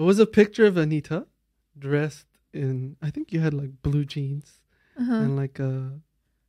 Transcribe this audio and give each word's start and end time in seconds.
It 0.00 0.04
was 0.04 0.18
a 0.18 0.26
picture 0.26 0.64
of 0.64 0.76
Anita 0.76 1.26
dressed 1.78 2.26
in. 2.54 2.96
I 3.02 3.10
think 3.10 3.32
you 3.32 3.40
had 3.40 3.52
like 3.54 3.82
blue 3.82 4.04
jeans 4.04 4.60
Uh-huh. 4.98 5.14
and 5.14 5.36
like 5.36 5.58
a. 5.58 6.00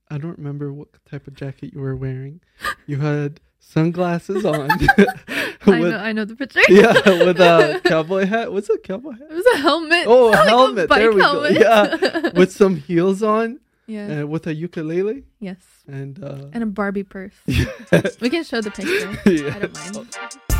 I 0.09 0.17
don't 0.17 0.37
remember 0.37 0.73
what 0.73 0.87
type 1.09 1.27
of 1.27 1.33
jacket 1.35 1.73
you 1.73 1.79
were 1.81 1.95
wearing. 1.95 2.41
You 2.87 2.97
had 2.97 3.39
sunglasses 3.59 4.45
on. 4.45 4.69
I 5.67 5.79
know, 5.79 5.97
I 5.97 6.11
know 6.11 6.25
the 6.25 6.35
picture. 6.35 6.59
yeah, 6.69 6.93
with 7.27 7.39
a 7.39 7.79
cowboy 7.85 8.25
hat. 8.25 8.51
What's 8.51 8.69
a 8.69 8.77
cowboy 8.77 9.11
hat? 9.11 9.27
It 9.29 9.33
was 9.35 9.45
a 9.53 9.57
helmet. 9.59 10.05
Oh, 10.07 10.29
a 10.29 10.31
Like 10.31 10.47
helmet. 10.49 10.89
bike 10.89 10.99
there 10.99 11.11
we 11.13 11.21
helmet. 11.21 11.53
go. 11.53 11.59
Yeah, 11.59 12.29
with 12.39 12.51
some 12.51 12.75
heels 12.77 13.21
on, 13.23 13.59
yeah. 13.87 14.07
and 14.07 14.29
with 14.29 14.47
a 14.47 14.53
ukulele, 14.53 15.23
yes. 15.39 15.59
and 15.87 16.21
uh, 16.23 16.47
And 16.53 16.63
a 16.63 16.67
Barbie 16.67 17.03
purse. 17.03 17.35
yeah. 17.45 17.65
We 18.19 18.29
can 18.29 18.43
show 18.43 18.59
the 18.61 18.71
picture. 18.71 19.11
Yeah. 19.29 19.55
I 19.55 19.59
don't 19.59 19.95
mind. 19.95 20.50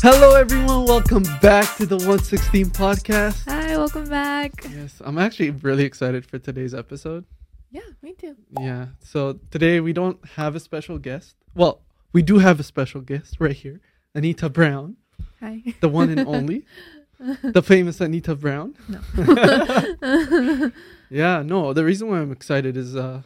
Hello, 0.00 0.36
everyone. 0.36 0.84
Welcome 0.86 1.24
back 1.42 1.76
to 1.76 1.86
the 1.86 1.98
One16 1.98 2.66
podcast. 2.66 3.44
Hi, 3.48 3.76
welcome 3.76 4.08
back. 4.08 4.52
Yes, 4.70 5.02
I'm 5.04 5.18
actually 5.18 5.50
really 5.50 5.84
excited 5.84 6.24
for 6.24 6.38
today's 6.38 6.72
episode. 6.72 7.24
Yeah, 7.70 7.80
me 8.00 8.12
too. 8.14 8.36
Yeah. 8.60 8.86
So 9.00 9.40
today 9.50 9.80
we 9.80 9.92
don't 9.92 10.24
have 10.36 10.54
a 10.54 10.60
special 10.60 10.98
guest. 10.98 11.34
Well, 11.54 11.82
we 12.12 12.22
do 12.22 12.38
have 12.38 12.60
a 12.60 12.62
special 12.62 13.00
guest 13.00 13.36
right 13.40 13.56
here, 13.56 13.80
Anita 14.14 14.48
Brown, 14.48 14.96
Hi. 15.40 15.62
the 15.80 15.88
one 15.88 16.10
and 16.10 16.26
only, 16.28 16.64
the 17.42 17.62
famous 17.62 18.00
Anita 18.00 18.34
Brown. 18.36 18.74
No. 18.88 20.70
Yeah. 21.10 21.42
No, 21.42 21.72
the 21.72 21.84
reason 21.84 22.08
why 22.08 22.18
I'm 22.20 22.30
excited 22.30 22.76
is 22.76 22.94
uh, 22.94 23.22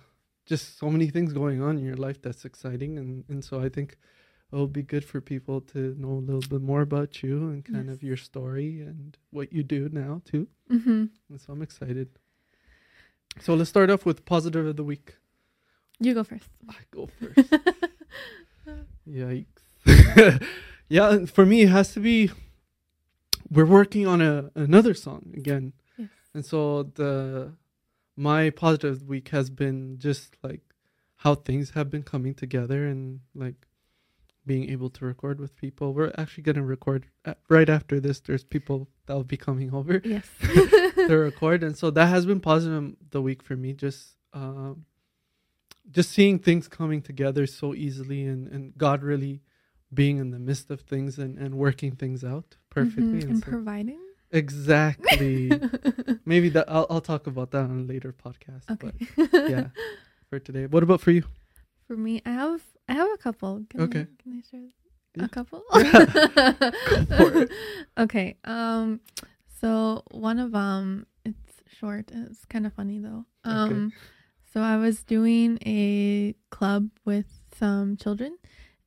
just 0.47 0.79
so 0.79 0.89
many 0.89 1.09
things 1.09 1.33
going 1.33 1.61
on 1.61 1.77
in 1.77 1.85
your 1.85 1.97
life 1.97 2.23
that's 2.23 2.45
exciting, 2.45 2.97
and 2.97 3.25
and 3.29 3.45
so 3.45 3.61
I 3.61 3.69
think 3.69 3.99
it'll 4.53 4.67
be 4.67 4.83
good 4.83 5.05
for 5.05 5.21
people 5.21 5.61
to 5.63 5.95
know 5.99 6.11
a 6.13 6.25
little 6.29 6.43
bit 6.49 6.61
more 6.63 6.83
about 6.83 7.23
you 7.23 7.49
and 7.51 7.65
kind 7.65 7.87
Yes. 7.87 7.95
of 7.97 8.03
your 8.03 8.17
story 8.19 8.81
and 8.83 9.17
what 9.31 9.53
you 9.53 9.63
do 9.63 9.89
now 9.91 10.21
too. 10.25 10.47
hmm 10.69 11.07
And 11.31 11.41
so 11.41 11.53
I'm 11.53 11.63
excited. 11.63 12.09
So 13.41 13.55
let's 13.55 13.71
start 13.71 13.91
off 13.91 14.05
with 14.05 14.25
positive 14.27 14.67
of 14.67 14.77
the 14.77 14.85
week. 14.85 15.17
You 15.99 16.15
go 16.15 16.25
first. 16.25 16.49
I 16.69 16.75
go 16.91 17.07
first. 17.07 17.51
Yikes. 19.09 19.63
yeah, 20.89 21.25
for 21.27 21.45
me, 21.47 21.63
it 21.63 21.69
has 21.71 21.93
to 21.95 22.01
be. 22.01 22.31
We're 23.51 23.67
working 23.67 24.07
on 24.07 24.21
a 24.23 24.51
another 24.55 24.95
song 24.95 25.33
again, 25.37 25.73
Yes. 25.99 26.09
and 26.35 26.45
so 26.45 26.85
the 26.85 27.53
my 28.17 28.51
positive 28.51 29.03
week 29.09 29.29
has 29.29 29.51
been 29.51 29.99
just 29.99 30.37
like 30.43 30.61
how 31.17 31.35
things 31.35 31.71
have 31.71 31.91
been 31.91 32.03
coming 32.03 32.35
together 32.35 32.87
and 32.87 33.21
like 33.35 33.67
being 34.45 34.69
able 34.71 34.91
to 34.91 35.05
record 35.05 35.39
with 35.41 35.55
people. 35.57 35.95
We're 35.95 36.13
actually 36.19 36.43
gonna 36.45 36.65
record 36.65 37.07
a- 37.25 37.37
right 37.49 37.69
after 37.69 38.01
this. 38.01 38.21
There's 38.21 38.45
people 38.45 38.89
that 39.07 39.15
will 39.15 39.25
be 39.25 39.37
coming 39.37 39.73
over 39.73 40.01
Yes. 40.05 40.27
to 41.09 41.17
record 41.17 41.63
and 41.63 41.77
so 41.77 41.91
that 41.91 42.07
has 42.07 42.27
been 42.27 42.41
positive 42.41 42.95
the 43.11 43.21
week 43.23 43.43
for 43.43 43.57
me 43.57 43.73
just 43.73 44.17
um 44.33 44.85
just 45.91 46.11
seeing 46.11 46.39
things 46.39 46.69
coming 46.69 47.03
together 47.03 47.47
so 47.47 47.75
easily 47.75 48.25
and 48.25 48.47
and 48.49 48.77
god 48.79 49.03
really 49.03 49.43
being 49.93 50.19
in 50.19 50.31
the 50.31 50.39
midst 50.39 50.71
of 50.71 50.81
things 50.83 51.19
and 51.19 51.37
and 51.39 51.55
working 51.57 51.93
things 51.97 52.23
out 52.25 52.57
perfectly 52.71 53.21
Mhm, 53.21 53.23
and 53.23 53.31
And 53.33 53.45
so- 53.45 53.51
providing. 53.51 54.01
exactly 54.31 55.51
maybe 56.25 56.49
that 56.51 56.67
I'll, 56.69 56.87
I'll 56.89 57.01
talk 57.01 57.27
about 57.27 57.51
that 57.51 57.65
on 57.65 57.81
a 57.81 57.83
later 57.93 58.13
podcast 58.13 58.65
okay. 58.71 58.93
but 59.19 59.51
yeah 59.51 59.67
for 60.31 60.39
today 60.39 60.67
what 60.67 60.83
about 60.83 61.01
for 61.01 61.11
you 61.11 61.25
For 61.89 61.97
me, 61.97 62.23
I 62.25 62.31
have 62.31 62.63
I 62.89 62.95
have 62.95 63.09
a 63.13 63.17
couple. 63.19 63.65
Can 63.71 63.81
Okay. 63.83 64.01
I, 64.01 64.23
can 64.23 64.33
I 64.39 64.43
share 64.51 64.69
Yeah. 65.15 65.25
a 65.25 65.29
couple? 65.29 65.63
Okay. 67.99 68.37
Um. 68.45 69.01
So 69.61 70.03
one 70.11 70.39
of 70.39 70.55
um, 70.55 71.07
it's 71.25 71.63
short. 71.79 72.11
It's 72.13 72.45
kind 72.47 72.67
of 72.67 72.73
funny 72.75 72.99
though. 72.99 73.25
Um. 73.45 73.93
So 74.53 74.61
I 74.61 74.77
was 74.77 75.03
doing 75.03 75.59
a 75.65 76.35
club 76.51 76.91
with 77.05 77.27
some 77.59 77.97
children. 77.97 78.37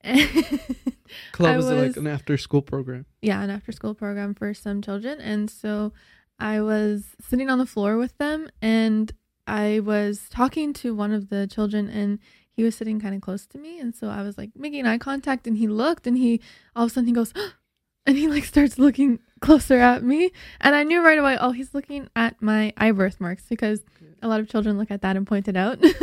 club 1.31 1.57
is 1.57 1.65
like 1.65 1.97
an 1.97 2.05
after 2.05 2.37
school 2.37 2.61
program 2.61 3.07
yeah, 3.23 3.41
an 3.41 3.49
after 3.49 3.71
school 3.71 3.95
program 3.95 4.35
for 4.35 4.53
some 4.53 4.79
children. 4.81 5.19
And 5.19 5.49
so 5.49 5.93
I 6.37 6.61
was 6.61 7.15
sitting 7.27 7.49
on 7.49 7.57
the 7.57 7.65
floor 7.65 7.97
with 7.97 8.15
them 8.19 8.47
and 8.61 9.11
I 9.47 9.79
was 9.79 10.27
talking 10.29 10.73
to 10.73 10.93
one 10.93 11.11
of 11.11 11.29
the 11.29 11.47
children 11.47 11.89
and 11.89 12.19
he 12.55 12.63
was 12.63 12.75
sitting 12.75 12.99
kind 12.99 13.15
of 13.15 13.21
close 13.21 13.45
to 13.47 13.57
me. 13.57 13.79
And 13.79 13.95
so 13.95 14.07
I 14.09 14.21
was 14.21 14.37
like 14.37 14.51
making 14.55 14.85
eye 14.85 14.97
contact 14.97 15.47
and 15.47 15.57
he 15.57 15.67
looked 15.67 16.07
and 16.07 16.17
he 16.17 16.41
all 16.75 16.85
of 16.85 16.91
a 16.91 16.93
sudden 16.93 17.07
he 17.07 17.13
goes, 17.13 17.33
and 18.05 18.17
he 18.17 18.27
like 18.27 18.45
starts 18.45 18.77
looking 18.79 19.19
closer 19.41 19.79
at 19.79 20.03
me. 20.03 20.31
And 20.61 20.75
I 20.75 20.83
knew 20.83 21.03
right 21.03 21.17
away, 21.17 21.37
oh, 21.39 21.51
he's 21.51 21.73
looking 21.73 22.09
at 22.15 22.41
my 22.41 22.73
eye 22.77 22.91
birthmarks 22.91 23.43
because 23.47 23.83
a 24.21 24.27
lot 24.27 24.39
of 24.39 24.49
children 24.49 24.77
look 24.77 24.91
at 24.91 25.01
that 25.01 25.17
and 25.17 25.27
point 25.27 25.47
it 25.47 25.57
out. 25.57 25.79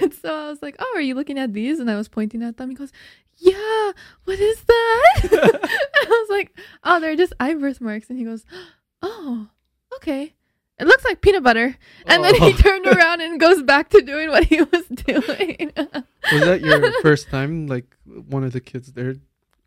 And 0.00 0.12
so 0.14 0.34
I 0.34 0.48
was 0.48 0.62
like, 0.62 0.76
oh, 0.78 0.92
are 0.94 1.00
you 1.00 1.14
looking 1.14 1.38
at 1.38 1.52
these? 1.52 1.78
And 1.78 1.90
I 1.90 1.96
was 1.96 2.08
pointing 2.08 2.42
at 2.42 2.56
them. 2.56 2.70
He 2.70 2.74
goes, 2.74 2.92
yeah, 3.36 3.92
what 4.24 4.38
is 4.38 4.62
that? 4.64 5.20
and 5.22 5.32
I 5.32 6.06
was 6.08 6.28
like, 6.30 6.58
oh, 6.84 7.00
they're 7.00 7.16
just 7.16 7.32
eye 7.38 7.54
birthmarks. 7.54 8.10
And 8.10 8.18
he 8.18 8.24
goes, 8.24 8.44
oh, 9.02 9.48
okay. 9.96 10.34
It 10.80 10.86
looks 10.86 11.04
like 11.04 11.20
peanut 11.20 11.42
butter. 11.42 11.76
And 12.06 12.24
then 12.24 12.34
he 12.36 12.52
Oh. 12.52 12.52
turned 12.56 12.86
around 12.94 13.20
and 13.20 13.38
goes 13.38 13.62
back 13.62 13.90
to 13.90 14.00
doing 14.00 14.30
what 14.30 14.44
he 14.44 14.62
was 14.62 14.84
doing. 14.86 15.72
was 16.32 16.42
that 16.48 16.60
your 16.62 16.80
first 17.02 17.28
time 17.28 17.66
like 17.66 17.94
one 18.06 18.44
of 18.44 18.52
the 18.52 18.60
kids 18.60 18.92
there 18.92 19.14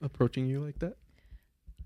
approaching 0.01 0.47
you 0.47 0.59
like 0.59 0.79
that 0.79 0.95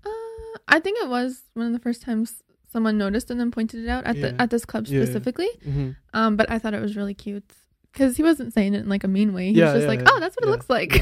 Uh, 0.04 0.58
I 0.66 0.80
think 0.80 0.98
it 1.00 1.08
was 1.08 1.42
one 1.54 1.66
of 1.66 1.72
the 1.72 1.78
first 1.78 2.02
times 2.02 2.42
someone 2.72 2.98
noticed 2.98 3.30
and 3.30 3.38
then 3.40 3.50
pointed 3.50 3.84
it 3.84 3.88
out 3.88 4.04
at 4.04 4.16
Yeah. 4.16 4.30
the 4.32 4.42
at 4.42 4.50
this 4.50 4.64
club 4.64 4.86
Yeah. 4.86 5.04
specifically. 5.04 5.48
mm-hmm. 5.66 5.90
Um, 6.14 6.36
but 6.36 6.50
I 6.50 6.58
thought 6.58 6.74
it 6.74 6.80
was 6.82 6.96
really 6.96 7.14
cute 7.14 7.44
because 7.92 8.16
he 8.16 8.22
wasn't 8.22 8.52
saying 8.52 8.74
it 8.74 8.80
in 8.80 8.88
like 8.88 9.04
a 9.04 9.08
mean 9.08 9.32
way. 9.32 9.52
He 9.52 9.58
Yeah, 9.58 9.72
was 9.72 9.82
just 9.84 9.88
like. 9.88 10.02
"Oh, 10.06 10.20
that's 10.20 10.36
what 10.36 10.44
it 10.44 10.50
looks 10.50 10.68
like." 10.70 10.92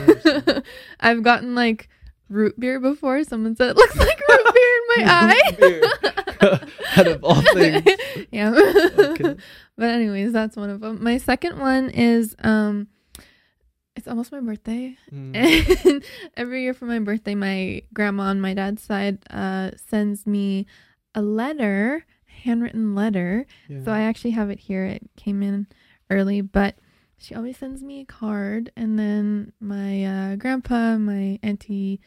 I've 1.00 1.22
gotten 1.22 1.54
like 1.54 1.88
root 2.28 2.58
beer 2.58 2.80
before. 2.80 3.22
Someone 3.24 3.56
said 3.56 3.70
it 3.70 3.76
looks 3.76 3.96
like 3.96 4.20
root 4.28 4.54
beer 4.54 4.72
in 4.76 5.04
my 5.04 5.04
eye. 5.06 6.26
out 6.96 7.06
of 7.06 7.24
all 7.24 7.42
things 7.54 7.82
yeah. 8.30 8.54
Okay. 8.98 9.36
But 9.76 9.90
anyways, 9.90 10.32
that's 10.32 10.56
one 10.56 10.70
of 10.70 10.80
them. 10.80 11.02
My 11.02 11.18
second 11.18 11.58
one 11.58 11.90
is 11.90 12.34
um, 12.40 12.88
it's 13.94 14.08
almost 14.08 14.32
my 14.32 14.40
birthday. 14.40 14.96
Mm. 15.12 15.36
And 15.36 16.04
every 16.36 16.62
year 16.62 16.74
for 16.74 16.86
my 16.86 16.98
birthday, 16.98 17.34
my 17.34 17.82
grandma 17.92 18.24
on 18.24 18.40
my 18.40 18.54
dad's 18.54 18.82
side 18.82 19.18
uh, 19.30 19.72
sends 19.88 20.26
me 20.26 20.66
a 21.14 21.22
letter, 21.22 22.04
handwritten 22.26 22.94
letter. 22.94 23.46
Yeah. 23.68 23.84
So 23.84 23.92
I 23.92 24.02
actually 24.02 24.32
have 24.32 24.50
it 24.50 24.60
here. 24.60 24.84
It 24.84 25.02
came 25.16 25.42
in 25.42 25.66
early, 26.10 26.40
but 26.40 26.76
she 27.18 27.34
always 27.34 27.56
sends 27.56 27.82
me 27.82 28.00
a 28.00 28.04
card, 28.04 28.70
and 28.76 28.98
then 28.98 29.52
my 29.60 30.04
uh, 30.04 30.36
grandpa, 30.36 30.96
my 30.98 31.38
auntie, 31.42 32.00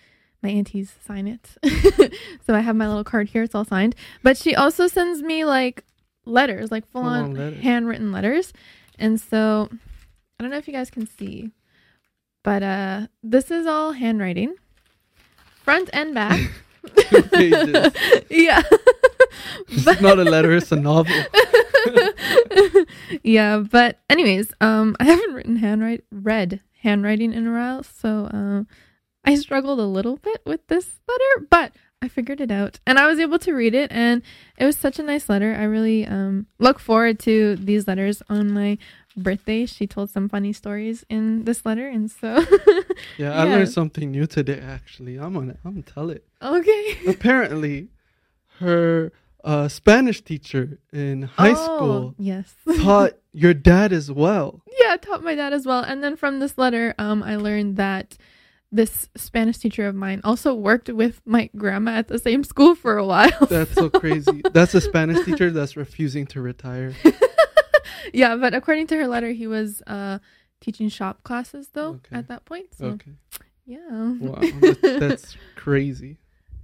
my 0.43 0.49
aunties 0.49 0.93
sign 1.05 1.27
it. 1.27 1.57
so 2.45 2.53
I 2.53 2.59
have 2.59 2.75
my 2.75 2.87
little 2.87 3.03
card 3.03 3.29
here. 3.29 3.43
It's 3.43 3.55
all 3.55 3.65
signed. 3.65 3.95
But 4.23 4.37
she 4.37 4.55
also 4.55 4.87
sends 4.87 5.21
me 5.21 5.45
like 5.45 5.83
letters, 6.25 6.71
like 6.71 6.87
full 6.91 7.03
on 7.03 7.33
letters. 7.33 7.61
handwritten 7.61 8.11
letters. 8.11 8.53
And 8.97 9.19
so 9.19 9.69
I 10.39 10.43
don't 10.43 10.51
know 10.51 10.57
if 10.57 10.67
you 10.67 10.73
guys 10.73 10.89
can 10.89 11.07
see, 11.07 11.51
but 12.43 12.63
uh, 12.63 13.07
this 13.23 13.51
is 13.51 13.65
all 13.65 13.93
handwriting, 13.93 14.55
front 15.63 15.89
and 15.91 16.13
back. 16.13 16.39
Yeah. 18.29 18.61
It's 19.67 20.01
not 20.01 20.17
a 20.17 20.23
letter, 20.23 20.53
it's 20.53 20.71
a 20.71 20.75
novel. 20.75 21.13
yeah, 23.23 23.57
but 23.59 23.99
anyways, 24.09 24.53
um, 24.61 24.95
I 24.99 25.05
haven't 25.05 25.33
written 25.33 25.55
handwrite 25.57 26.03
read 26.11 26.61
handwriting 26.81 27.33
in 27.33 27.47
a 27.47 27.51
while, 27.51 27.83
so 27.83 28.29
um, 28.31 28.67
I 29.25 29.35
struggled 29.35 29.79
a 29.79 29.85
little 29.85 30.17
bit 30.17 30.41
with 30.45 30.65
this 30.67 30.99
letter, 31.07 31.47
but 31.49 31.73
I 32.01 32.07
figured 32.07 32.39
it 32.41 32.51
out, 32.51 32.79
and 32.87 32.97
I 32.97 33.07
was 33.07 33.19
able 33.19 33.39
to 33.39 33.53
read 33.53 33.73
it, 33.75 33.91
and 33.91 34.21
it 34.57 34.65
was 34.65 34.77
such 34.77 34.99
a 34.99 35.03
nice 35.03 35.27
letter. 35.29 35.53
I 35.53 35.63
really 35.63 36.05
um 36.05 36.47
look 36.59 36.79
forward 36.79 37.19
to 37.19 37.55
these 37.57 37.87
letters 37.87 38.21
on 38.29 38.53
my 38.53 38.77
birthday. 39.17 39.65
She 39.65 39.85
told 39.87 40.09
some 40.09 40.29
funny 40.29 40.53
stories 40.53 41.05
in 41.09 41.43
this 41.43 41.65
letter, 41.65 41.87
and 41.89 42.09
so 42.09 42.35
Yeah, 43.17 43.33
I 43.33 43.45
Yeah. 43.45 43.55
learned 43.55 43.69
something 43.69 44.11
new 44.11 44.25
today 44.27 44.59
actually. 44.61 45.17
I'm 45.17 45.33
gonna 45.33 45.57
I'm 45.65 45.73
gonna 45.73 45.83
tell 45.83 46.09
it. 46.09 46.25
okay. 46.41 46.97
Apparently 47.07 47.89
her 48.59 49.11
uh, 49.43 49.67
Spanish 49.67 50.21
teacher 50.21 50.79
in 50.91 51.23
high 51.23 51.51
Oh, 51.55 51.65
school 51.65 52.15
yes. 52.17 52.53
taught 52.79 53.13
your 53.33 53.53
dad 53.53 53.93
as 53.93 54.11
well. 54.11 54.61
yeah, 54.79 54.97
taught 54.97 55.23
my 55.23 55.35
dad 55.35 55.53
as 55.53 55.65
well. 55.65 55.81
And 55.81 56.03
then 56.03 56.15
from 56.17 56.39
this 56.39 56.57
letter, 56.57 56.93
um, 56.97 57.23
I 57.23 57.35
learned 57.37 57.77
that 57.77 58.17
this 58.71 59.09
Spanish 59.15 59.57
teacher 59.57 59.87
of 59.87 59.95
mine 59.95 60.21
also 60.23 60.53
worked 60.53 60.89
with 60.89 61.21
my 61.25 61.49
grandma 61.57 61.91
at 61.91 62.07
the 62.07 62.19
same 62.19 62.43
school 62.43 62.75
for 62.75 62.97
a 62.97 63.05
while. 63.05 63.45
That's 63.49 63.73
so 63.73 63.89
crazy. 64.03 64.41
That's 64.53 64.75
a 64.75 64.81
Spanish 64.81 65.25
teacher 65.25 65.49
that's 65.51 65.75
refusing 65.77 66.27
to 66.27 66.41
retire. 66.41 66.93
yeah, 68.13 68.35
but 68.35 68.53
according 68.53 68.87
to 68.87 68.97
her 68.97 69.07
letter, 69.07 69.31
he 69.31 69.47
was 69.47 69.81
uh 69.87 70.19
teaching 70.61 70.89
shop 70.89 71.23
classes 71.23 71.69
though 71.73 71.99
Okay. 72.05 72.15
at 72.17 72.27
that 72.27 72.45
point. 72.45 72.75
So 72.75 72.85
Okay. 72.87 73.11
yeah. 73.65 73.79
Wow. 74.19 74.41
That's, 74.61 74.81
that's 74.81 75.37
crazy. 75.55 76.19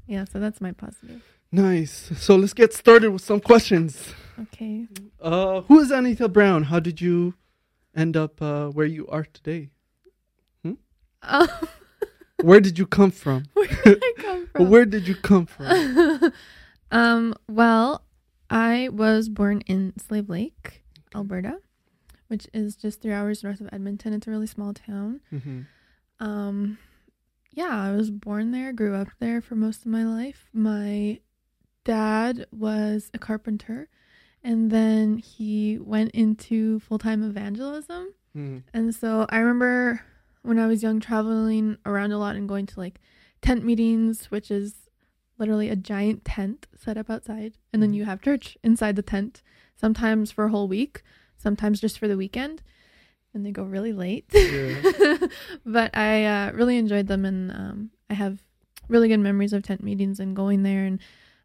yeah, 0.05 0.25
so 0.25 0.39
that's 0.39 0.59
my 0.61 0.73
positive. 0.73 1.23
Nice. 1.55 2.11
So 2.17 2.35
let's 2.35 2.53
get 2.53 2.73
started 2.73 3.11
with 3.11 3.21
some 3.21 3.39
questions. 3.39 4.13
Okay. 4.41 4.87
Uh, 5.21 5.61
who 5.61 5.79
is 5.79 5.91
Anita 5.91 6.27
Brown? 6.27 6.63
How 6.63 6.79
did 6.79 6.99
you 6.99 7.35
end 7.95 8.17
up 8.17 8.41
uh, 8.41 8.67
where 8.67 8.85
you 8.85 9.07
are 9.07 9.23
today? 9.25 9.69
Um, 11.23 11.47
Where 12.41 12.59
did 12.59 12.77
you 12.77 12.85
come 12.85 13.09
from? 13.09 13.45
where 13.53 13.65
did 13.85 14.03
I 14.03 14.13
come 14.17 14.47
from? 14.51 14.69
Where 14.69 14.85
did 14.85 15.07
you 15.07 15.15
come 15.15 15.45
from? 15.47 16.31
um, 16.91 17.33
well, 17.47 18.03
I 18.49 18.89
was 18.89 19.29
born 19.29 19.61
in 19.61 19.93
Slave 19.97 20.29
Lake, 20.29 20.83
Alberta, 21.15 21.57
which 22.27 22.47
is 22.53 22.75
just 22.75 23.01
three 23.01 23.13
hours 23.13 23.43
north 23.43 23.61
of 23.61 23.69
Edmonton. 23.71 24.13
It's 24.13 24.27
a 24.27 24.29
really 24.31 24.45
small 24.47 24.73
town. 24.73 25.21
hmm 25.31 25.61
Um, 26.19 26.77
yeah, 27.51 27.69
I 27.71 27.91
was 27.95 28.11
born 28.11 28.51
there, 28.51 28.73
grew 28.73 28.93
up 28.93 29.07
there 29.19 29.39
for 29.41 29.55
most 29.55 29.79
of 29.85 29.87
my 29.87 30.03
life. 30.05 30.49
My 30.53 31.21
dad 31.85 32.45
was 32.51 33.09
a 33.13 33.17
carpenter, 33.19 33.87
and 34.43 34.69
then 34.69 35.17
he 35.17 35.79
went 35.79 36.11
into 36.11 36.79
full 36.81 36.97
time 36.99 37.23
evangelism. 37.23 38.13
hmm 38.33 38.57
And 38.73 38.93
so 38.93 39.25
I 39.29 39.37
remember 39.39 40.01
when 40.41 40.59
I 40.59 40.67
was 40.67 40.83
young 40.83 40.99
traveling 40.99 41.77
around 41.85 42.11
a 42.11 42.17
lot 42.17 42.35
and 42.35 42.47
going 42.49 42.65
to 42.67 42.79
like 42.79 42.99
tent 43.41 43.63
meetings, 43.63 44.25
which 44.29 44.51
is 44.51 44.89
literally 45.37 45.69
a 45.69 45.75
giant 45.75 46.23
tent 46.25 46.67
set 46.77 46.97
up 46.97 47.09
outside. 47.09 47.53
And 47.73 47.81
then 47.81 47.91
Mhm. 47.91 47.95
you 47.95 48.05
have 48.05 48.21
church 48.21 48.57
inside 48.63 48.95
the 48.95 49.01
tent, 49.01 49.41
sometimes 49.75 50.31
for 50.31 50.45
a 50.45 50.49
whole 50.51 50.67
week, 50.67 51.01
sometimes 51.37 51.79
just 51.81 51.97
for 51.99 52.07
the 52.07 52.17
weekend. 52.17 52.61
And 53.33 53.45
they 53.45 53.51
go 53.51 53.63
really 53.63 53.91
late. 53.91 54.25
Yeah. 54.33 55.17
but 55.65 55.95
I 55.97 56.23
uh, 56.25 56.51
really 56.53 56.77
enjoyed 56.77 57.07
them. 57.07 57.25
And 57.25 57.51
um, 57.51 57.91
I 58.09 58.13
have 58.13 58.39
really 58.87 59.09
good 59.09 59.19
memories 59.19 59.51
of 59.51 59.63
tent 59.63 59.83
meetings 59.83 60.19
and 60.21 60.35
going 60.35 60.63
there. 60.63 60.85
And 60.85 60.99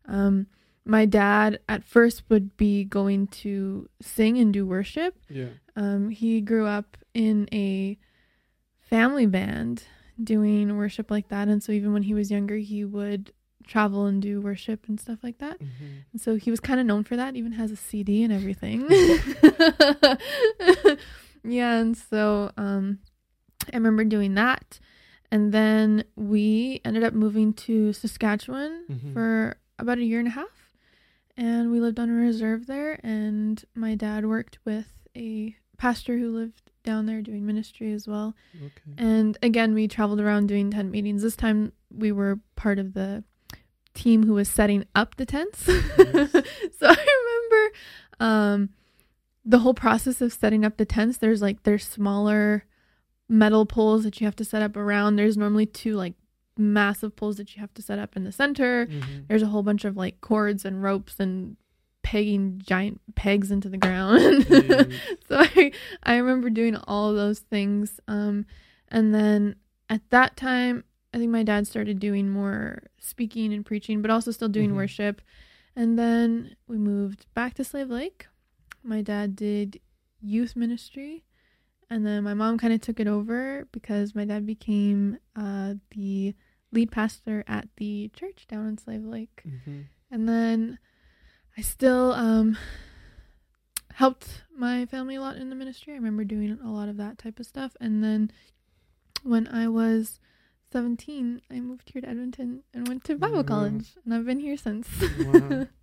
um, 0.06 0.46
my 0.84 1.06
dad 1.06 1.60
at 1.68 1.84
first 1.84 2.22
would 2.28 2.56
be 2.56 2.84
going 2.84 3.26
to 3.28 3.88
sing 4.00 4.38
and 4.38 4.52
do 4.52 4.66
worship. 4.66 5.16
Yeah. 5.28 5.48
Um, 5.76 6.10
he 6.10 6.40
grew 6.40 6.66
up 6.66 6.96
in 7.14 7.48
a 7.52 7.98
family 8.80 9.26
band 9.26 9.84
doing 10.22 10.76
worship 10.76 11.10
like 11.10 11.28
that. 11.28 11.48
And 11.48 11.62
so 11.62 11.72
even 11.72 11.92
when 11.92 12.02
he 12.02 12.14
was 12.14 12.30
younger, 12.30 12.56
he 12.56 12.84
would 12.84 13.32
travel 13.66 14.06
and 14.06 14.20
do 14.20 14.40
worship 14.40 14.88
and 14.88 14.98
stuff 14.98 15.20
like 15.22 15.38
that. 15.38 15.58
hmm 15.58 15.66
And 16.12 16.20
so 16.20 16.36
he 16.36 16.50
was 16.50 16.60
kind 16.60 16.80
of 16.80 16.86
known 16.86 17.04
for 17.04 17.16
that, 17.16 17.36
even 17.36 17.52
has 17.52 17.70
a 17.70 17.76
CD 17.76 18.24
and 18.24 18.32
everything. 18.32 18.80
yeah. 21.44 21.78
And 21.78 21.96
so 21.96 22.50
um, 22.56 22.98
I 23.72 23.76
remember 23.76 24.04
doing 24.04 24.34
that. 24.34 24.78
And 25.32 25.52
then 25.52 26.04
we 26.16 26.80
ended 26.84 27.04
up 27.04 27.14
moving 27.14 27.52
to 27.54 27.92
Saskatchewan 27.92 28.84
Mhm. 28.90 29.12
for 29.12 29.56
about 29.82 29.98
a 29.98 30.04
year 30.04 30.18
and 30.18 30.28
a 30.28 30.32
half. 30.32 30.72
And 31.36 31.70
we 31.70 31.80
lived 31.80 31.98
on 31.98 32.10
a 32.10 32.14
reserve 32.14 32.66
there. 32.66 33.00
And 33.02 33.62
my 33.74 33.94
dad 33.94 34.26
worked 34.26 34.58
with 34.64 34.86
a 35.16 35.56
pastor 35.78 36.18
who 36.18 36.28
lived 36.36 36.70
down 36.82 37.06
there 37.06 37.22
doing 37.22 37.46
ministry 37.46 37.92
as 37.92 38.06
well. 38.06 38.34
Okay. 38.56 38.94
And 38.98 39.38
again, 39.42 39.74
we 39.74 39.88
traveled 39.88 40.20
around 40.20 40.48
doing 40.48 40.70
tent 40.70 40.90
meetings. 40.90 41.22
This 41.22 41.36
time 41.36 41.72
we 41.90 42.12
were 42.12 42.40
part 42.56 42.78
of 42.78 42.94
the 42.94 43.24
team 43.94 44.24
who 44.24 44.34
was 44.34 44.48
setting 44.48 44.84
up 44.94 45.16
the 45.16 45.26
tents. 45.26 45.66
So 46.80 46.86
I 46.86 47.06
remember 47.50 47.76
um, 48.20 48.70
the 49.44 49.58
whole 49.58 49.74
process 49.74 50.22
of 50.22 50.32
setting 50.32 50.64
up 50.64 50.78
the 50.78 50.86
tents. 50.86 51.18
There's 51.18 51.42
like 51.42 51.64
there's 51.64 51.86
smaller 51.86 52.64
metal 53.28 53.66
poles 53.66 54.04
that 54.04 54.20
you 54.20 54.26
have 54.26 54.36
to 54.36 54.44
set 54.44 54.62
up 54.62 54.76
around. 54.76 55.16
There's 55.16 55.36
normally 55.36 55.66
two 55.66 55.96
like 55.96 56.14
massive 56.60 57.16
poles 57.16 57.36
that 57.38 57.54
you 57.56 57.60
have 57.60 57.72
to 57.74 57.82
set 57.82 57.98
up 57.98 58.16
in 58.16 58.24
the 58.24 58.32
center. 58.32 58.86
Mhm. 58.86 59.26
There's 59.28 59.42
a 59.42 59.46
whole 59.46 59.62
bunch 59.62 59.84
of 59.84 59.96
like 59.96 60.20
cords 60.20 60.64
and 60.64 60.82
ropes 60.82 61.18
and 61.18 61.56
pegging 62.02 62.60
giant 62.64 63.00
pegs 63.14 63.50
into 63.50 63.68
the 63.68 63.76
ground. 63.78 64.44
Jeez. 64.44 64.92
so 65.28 65.38
I 65.38 65.72
I 66.02 66.16
remember 66.16 66.50
doing 66.50 66.76
all 66.76 67.12
those 67.14 67.40
things. 67.40 68.00
Um, 68.08 68.46
and 68.88 69.14
then 69.14 69.56
at 69.88 70.02
that 70.10 70.36
time, 70.36 70.84
I 71.12 71.18
think 71.18 71.30
my 71.30 71.42
dad 71.42 71.66
started 71.66 71.98
doing 71.98 72.28
more 72.30 72.84
speaking 72.98 73.52
and 73.52 73.66
preaching, 73.66 74.00
but 74.02 74.10
also 74.10 74.30
still 74.30 74.48
doing 74.48 74.70
Mhm. 74.70 74.76
worship. 74.76 75.20
And 75.76 75.98
then 75.98 76.56
we 76.66 76.76
moved 76.78 77.26
back 77.34 77.54
to 77.54 77.64
Slave 77.64 77.90
Lake. 77.90 78.26
My 78.82 79.02
dad 79.02 79.36
did 79.36 79.80
youth 80.20 80.54
ministry, 80.56 81.24
and 81.88 82.06
then 82.06 82.22
my 82.24 82.34
mom 82.34 82.58
kind 82.58 82.72
of 82.72 82.80
took 82.80 82.98
it 83.00 83.06
over 83.06 83.66
because 83.72 84.14
my 84.14 84.24
dad 84.24 84.46
became 84.46 85.18
uh, 85.36 85.74
the 85.92 86.34
lead 86.72 86.90
pastor 86.90 87.44
at 87.46 87.68
the 87.76 88.08
church 88.14 88.46
down 88.48 88.66
in 88.66 88.78
Slave 88.78 89.04
Lake. 89.04 89.42
Mhm. 89.46 89.86
And 90.10 90.28
then 90.28 90.78
I 91.56 91.62
still 91.62 92.12
um, 92.12 92.56
helped 93.94 94.44
my 94.56 94.86
family 94.86 95.16
a 95.16 95.20
lot 95.20 95.36
in 95.36 95.50
the 95.50 95.56
ministry. 95.56 95.92
I 95.92 95.96
remember 95.96 96.24
doing 96.24 96.58
a 96.62 96.70
lot 96.72 96.88
of 96.88 96.96
that 96.98 97.18
type 97.18 97.38
of 97.40 97.46
stuff. 97.46 97.76
And 97.80 98.02
then 98.02 98.30
when 99.22 99.46
I 99.48 99.68
was 99.68 100.20
17, 100.72 101.42
I 101.50 101.60
moved 101.60 101.90
here 101.90 102.02
to 102.02 102.08
Edmonton 102.08 102.62
and 102.72 102.86
went 102.88 103.04
to 103.04 103.16
Bible 103.18 103.38
Wow. 103.38 103.42
college. 103.42 103.96
And 104.04 104.14
I've 104.14 104.24
been 104.26 104.40
here 104.40 104.56
since. 104.56 104.88
Wow. 105.18 105.66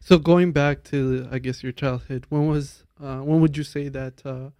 So 0.00 0.18
going 0.18 0.52
back 0.52 0.84
to 0.92 1.26
I 1.30 1.38
guess 1.38 1.62
your 1.62 1.72
childhood, 1.72 2.26
when 2.28 2.46
was 2.46 2.84
uh, 3.02 3.20
when 3.20 3.40
would 3.40 3.56
you 3.56 3.64
say 3.64 3.88
that 3.88 4.20
uh, 4.26 4.50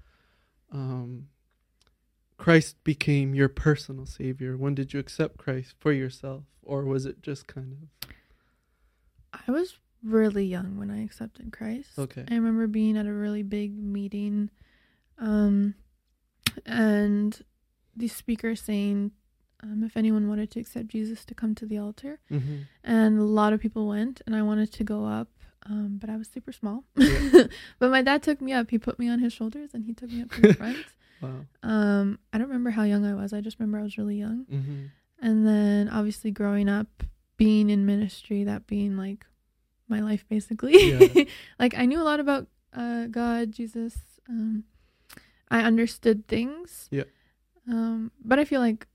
um, 0.72 1.28
Christ 2.44 2.76
became 2.84 3.34
your 3.34 3.48
personal 3.48 4.04
savior? 4.04 4.54
When 4.54 4.74
did 4.74 4.92
you 4.92 5.00
accept 5.00 5.38
Christ 5.38 5.76
for 5.78 5.92
yourself, 5.92 6.42
or 6.62 6.84
was 6.84 7.06
it 7.06 7.22
just 7.22 7.46
kind 7.46 7.72
of 7.72 8.10
I 9.32 9.50
was 9.50 9.78
really 10.02 10.44
young 10.44 10.76
when 10.76 10.90
I 10.90 11.02
accepted 11.02 11.54
Christ. 11.54 11.98
okay? 11.98 12.26
I 12.30 12.34
remember 12.34 12.66
being 12.66 12.98
at 12.98 13.06
a 13.06 13.14
really 13.14 13.42
big 13.42 13.74
meeting, 13.78 14.50
um, 15.16 15.74
and 16.66 17.42
the 17.96 18.08
speaker 18.08 18.54
saying, 18.54 19.12
um, 19.62 19.82
if 19.82 19.96
anyone 19.96 20.28
wanted 20.28 20.50
to 20.50 20.60
accept 20.60 20.88
Jesus, 20.88 21.24
to 21.24 21.34
come 21.34 21.54
to 21.54 21.64
the 21.64 21.78
altar. 21.78 22.20
hmm 22.28 22.64
And 22.84 23.18
a 23.18 23.22
lot 23.22 23.54
of 23.54 23.60
people 23.60 23.88
went, 23.88 24.20
and 24.26 24.36
I 24.36 24.42
wanted 24.42 24.70
to 24.74 24.84
go 24.84 25.06
up, 25.06 25.28
um, 25.64 25.96
but 25.98 26.10
I 26.10 26.18
was 26.18 26.28
super 26.28 26.52
small. 26.52 26.84
Yeah. 26.94 27.44
but 27.78 27.90
my 27.90 28.02
dad 28.02 28.22
took 28.22 28.42
me 28.42 28.52
up. 28.52 28.68
He 28.68 28.76
put 28.76 28.98
me 28.98 29.08
on 29.08 29.20
his 29.20 29.32
shoulders, 29.32 29.70
and 29.72 29.86
he 29.86 29.94
took 29.94 30.10
me 30.10 30.20
up 30.20 30.30
to 30.32 30.40
the 30.42 30.54
front. 30.62 30.84
Wow. 31.24 31.46
Um, 31.62 32.18
I 32.32 32.38
don't 32.38 32.48
remember 32.48 32.70
how 32.70 32.82
young 32.84 33.04
I 33.04 33.14
was. 33.14 33.32
I 33.32 33.40
just 33.40 33.58
remember 33.58 33.78
I 33.78 33.82
was 33.82 33.98
really 33.98 34.16
young. 34.16 34.44
hmm 34.48 34.86
And 35.20 35.46
then 35.46 35.88
obviously 35.88 36.30
growing 36.30 36.68
up, 36.68 37.02
being 37.36 37.70
in 37.70 37.84
ministry, 37.86 38.44
that 38.44 38.66
being 38.66 38.96
like 38.96 39.26
my 39.88 40.00
life 40.00 40.24
basically. 40.28 40.90
Yeah. 40.90 41.24
like 41.58 41.74
I 41.76 41.86
knew 41.86 42.00
a 42.00 42.04
lot 42.04 42.20
about 42.20 42.46
uh, 42.72 43.06
God, 43.06 43.52
Jesus. 43.52 43.96
Um, 44.28 44.64
I 45.50 45.60
understood 45.62 46.26
things. 46.28 46.88
Yeah. 46.90 47.04
Um, 47.68 48.10
but 48.24 48.38
I 48.38 48.44
feel 48.44 48.60
like 48.60 48.86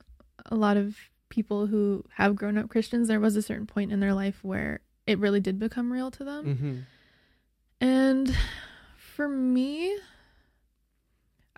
a 0.46 0.56
lot 0.56 0.78
of 0.78 0.98
people 1.30 1.68
who 1.68 2.04
have 2.16 2.36
grown 2.36 2.58
up 2.58 2.70
Christians, 2.70 3.08
there 3.08 3.20
was 3.20 3.36
a 3.36 3.42
certain 3.42 3.66
point 3.68 3.92
in 3.92 4.00
their 4.00 4.14
life 4.14 4.40
where 4.44 4.82
it 5.08 5.20
really 5.20 5.40
did 5.40 5.60
become 5.60 5.92
real 5.92 6.12
to 6.12 6.24
them. 6.24 6.56
hmm 7.82 7.86
And 7.86 8.36
for 8.98 9.28
me, 9.30 9.98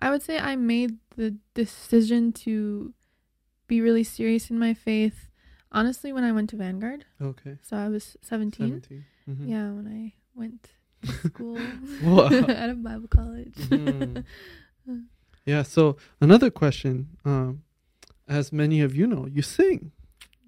I 0.02 0.10
would 0.10 0.22
say 0.22 0.38
I 0.38 0.56
made 0.56 0.98
the 1.16 1.36
decision 1.54 2.32
to 2.44 2.92
be 3.68 3.80
really 3.80 4.04
serious 4.04 4.50
in 4.50 4.58
my 4.58 4.74
faith 4.74 5.30
honestly 5.70 6.12
when 6.12 6.24
I 6.24 6.32
went 6.32 6.50
to 6.50 6.56
Vanguard. 6.56 7.04
Okay. 7.20 7.56
So 7.62 7.76
I 7.76 7.88
was 7.88 8.16
17. 8.22 8.82
17. 8.82 9.04
Mhm. 9.30 9.48
Yeah, 9.48 9.70
when 9.76 9.86
I 9.86 10.12
went 10.34 10.62
to 11.02 11.12
school 11.28 11.56
at 12.50 12.70
a 12.70 12.74
Bible 12.74 13.08
college. 13.08 13.54
Mhm. 13.56 14.24
Yeah. 15.44 15.62
So 15.64 15.96
another 16.20 16.50
question, 16.50 16.94
um, 17.24 17.62
as 18.28 18.52
many 18.52 18.80
of 18.80 18.94
you 18.94 19.06
know, 19.06 19.26
you 19.26 19.42
sing. 19.42 19.90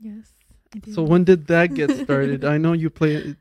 yes, 0.01 0.35
I 0.75 0.79
do. 0.79 0.93
So 0.95 1.03
when 1.03 1.25
did 1.25 1.47
that 1.49 1.75
get 1.75 1.91
started? 2.05 2.45
I 2.45 2.59
know 2.59 2.73
you 2.75 2.91
play 2.91 3.35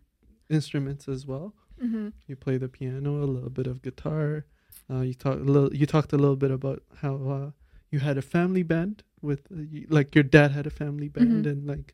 instruments 0.49 1.07
as 1.07 1.25
well. 1.27 1.53
hmm 1.79 2.09
You 2.27 2.35
play 2.35 2.57
the 2.57 2.69
piano, 2.69 3.23
a 3.23 3.29
little 3.35 3.49
bit 3.59 3.67
of 3.67 3.81
guitar. 3.81 4.45
Uh, 4.89 5.01
you 5.01 5.13
talk 5.13 5.35
a 5.35 5.43
little. 5.43 5.73
You 5.73 5.85
talked 5.85 6.13
a 6.13 6.17
little 6.17 6.35
bit 6.35 6.51
about 6.51 6.83
how 7.01 7.15
uh, 7.15 7.51
you 7.91 7.99
had 7.99 8.17
a 8.17 8.21
family 8.21 8.63
band 8.63 9.03
with, 9.21 9.47
uh, 9.51 9.61
you, 9.61 9.87
like 9.89 10.13
your 10.15 10.23
dad 10.23 10.51
had 10.51 10.67
a 10.67 10.69
family 10.69 11.07
band, 11.07 11.45
Mhm. 11.45 11.49
and 11.51 11.67
like 11.67 11.93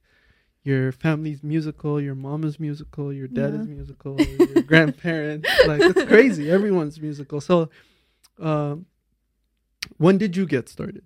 your 0.64 0.92
family's 0.92 1.44
musical, 1.44 2.02
your 2.02 2.16
mom 2.16 2.44
is 2.44 2.60
musical, 2.60 3.14
your 3.14 3.28
dad 3.28 3.54
is 3.54 3.68
musical, 3.68 4.16
your 4.48 4.64
grandparents. 4.72 5.48
Like 5.64 5.82
it's 5.88 6.04
crazy. 6.04 6.50
Everyone's 6.50 7.00
musical. 7.00 7.42
So, 7.42 7.70
um, 8.40 8.86
when 9.98 10.18
did 10.18 10.36
you 10.36 10.46
get 10.46 10.70
started? 10.70 11.04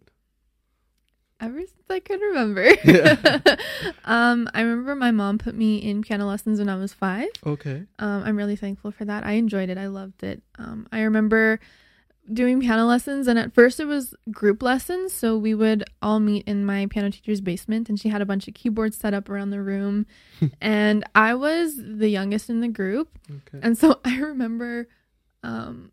Ever 1.43 1.59
since 1.59 1.71
I 1.89 1.99
could 1.99 2.21
remember. 2.21 2.63
Yeah. 2.85 3.37
um, 4.05 4.49
I 4.53 4.61
remember 4.61 4.95
my 4.95 5.11
mom 5.11 5.37
put 5.37 5.55
me 5.55 5.77
in 5.77 6.01
piano 6.01 6.25
lessons 6.25 6.59
when 6.59 6.69
I 6.69 6.75
was 6.77 6.93
five. 6.93 7.27
Okay. 7.45 7.83
Um, 7.99 8.23
I'm 8.23 8.37
really 8.37 8.55
thankful 8.55 8.91
for 8.91 9.03
that. 9.05 9.25
I 9.25 9.33
enjoyed 9.33 9.69
it. 9.69 9.77
I 9.77 9.87
loved 9.87 10.23
it. 10.23 10.41
Um, 10.57 10.87
I 10.91 11.01
remember 11.01 11.59
doing 12.31 12.61
piano 12.61 12.85
lessons 12.85 13.27
and 13.27 13.37
at 13.37 13.53
first 13.53 13.81
it 13.81 13.85
was 13.85 14.15
group 14.31 14.63
lessons 14.63 15.11
so 15.11 15.37
we 15.37 15.53
would 15.53 15.83
all 16.01 16.21
meet 16.21 16.47
in 16.47 16.65
my 16.65 16.85
piano 16.89 17.09
teacher's 17.11 17.41
basement 17.41 17.89
and 17.89 17.99
she 17.99 18.07
had 18.07 18.21
a 18.21 18.25
bunch 18.25 18.47
of 18.47 18.53
keyboards 18.53 18.95
set 18.95 19.13
up 19.13 19.27
around 19.27 19.49
the 19.49 19.61
room 19.61 20.05
and 20.61 21.03
i 21.15 21.33
was 21.35 21.75
the 21.75 22.07
youngest 22.07 22.49
in 22.49 22.61
the 22.61 22.69
group 22.69 23.19
Okay. 23.29 23.59
and 23.61 23.77
so 23.77 23.99
i 24.05 24.17
remember 24.19 24.87
um 25.43 25.91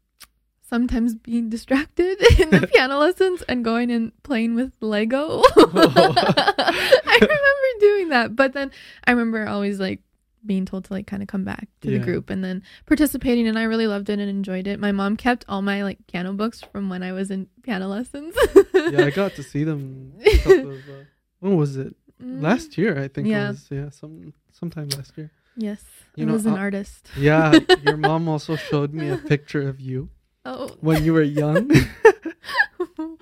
sometimes 0.70 1.14
being 1.14 1.48
distracted 1.50 2.16
in 2.40 2.48
the 2.50 2.66
piano 2.72 2.96
lessons 2.98 3.42
and 3.48 3.64
going 3.64 3.90
and 3.90 4.12
playing 4.22 4.54
with 4.54 4.70
lego 4.80 5.42
i 5.56 7.18
remember 7.20 7.68
doing 7.80 8.08
that 8.10 8.34
but 8.36 8.52
then 8.52 8.70
i 9.04 9.10
remember 9.10 9.46
always 9.48 9.78
like 9.80 10.00
being 10.46 10.64
told 10.64 10.84
to 10.86 10.92
like 10.94 11.06
kind 11.06 11.22
of 11.22 11.28
come 11.28 11.44
back 11.44 11.68
to 11.82 11.90
Yeah. 11.90 11.98
the 11.98 12.04
group 12.04 12.30
and 12.30 12.42
then 12.42 12.62
participating 12.86 13.46
and 13.46 13.58
I 13.58 13.64
really 13.64 13.86
loved 13.86 14.08
it 14.08 14.18
and 14.18 14.30
enjoyed 14.30 14.66
it. 14.66 14.80
My 14.80 14.90
mom 14.90 15.18
kept 15.18 15.44
all 15.50 15.60
my 15.60 15.82
like 15.82 15.98
piano 16.06 16.32
books 16.32 16.62
from 16.72 16.88
when 16.88 17.02
I 17.02 17.12
was 17.12 17.30
in 17.30 17.46
piano 17.62 17.88
lessons. 17.88 18.34
yeah, 18.72 19.04
I 19.04 19.10
got 19.10 19.34
to 19.34 19.42
see 19.42 19.64
them. 19.64 20.14
of, 20.46 20.46
uh, 20.88 21.04
when 21.40 21.58
was 21.58 21.76
it? 21.76 21.94
Mm, 22.24 22.40
Last 22.40 22.78
year, 22.78 22.98
I 22.98 23.08
think. 23.08 23.28
Yeah. 23.28 23.48
It 23.48 23.48
was, 23.48 23.66
yeah, 23.70 23.90
some 23.90 24.32
sometime 24.50 24.88
last 24.96 25.12
year. 25.18 25.30
Yes. 25.58 25.82
You 26.16 26.24
I 26.24 26.28
know, 26.28 26.32
was 26.32 26.46
an 26.46 26.54
uh, 26.54 26.56
artist. 26.56 27.08
Yeah, 27.18 27.58
your 27.82 27.98
mom 27.98 28.26
also 28.26 28.56
showed 28.56 28.94
me 28.94 29.10
a 29.10 29.18
picture 29.18 29.68
of 29.68 29.78
you 29.78 30.08
Oh. 30.44 30.76
when 30.80 31.04
you 31.04 31.12
were 31.12 31.22
young. 31.22 31.68
what 32.76 33.18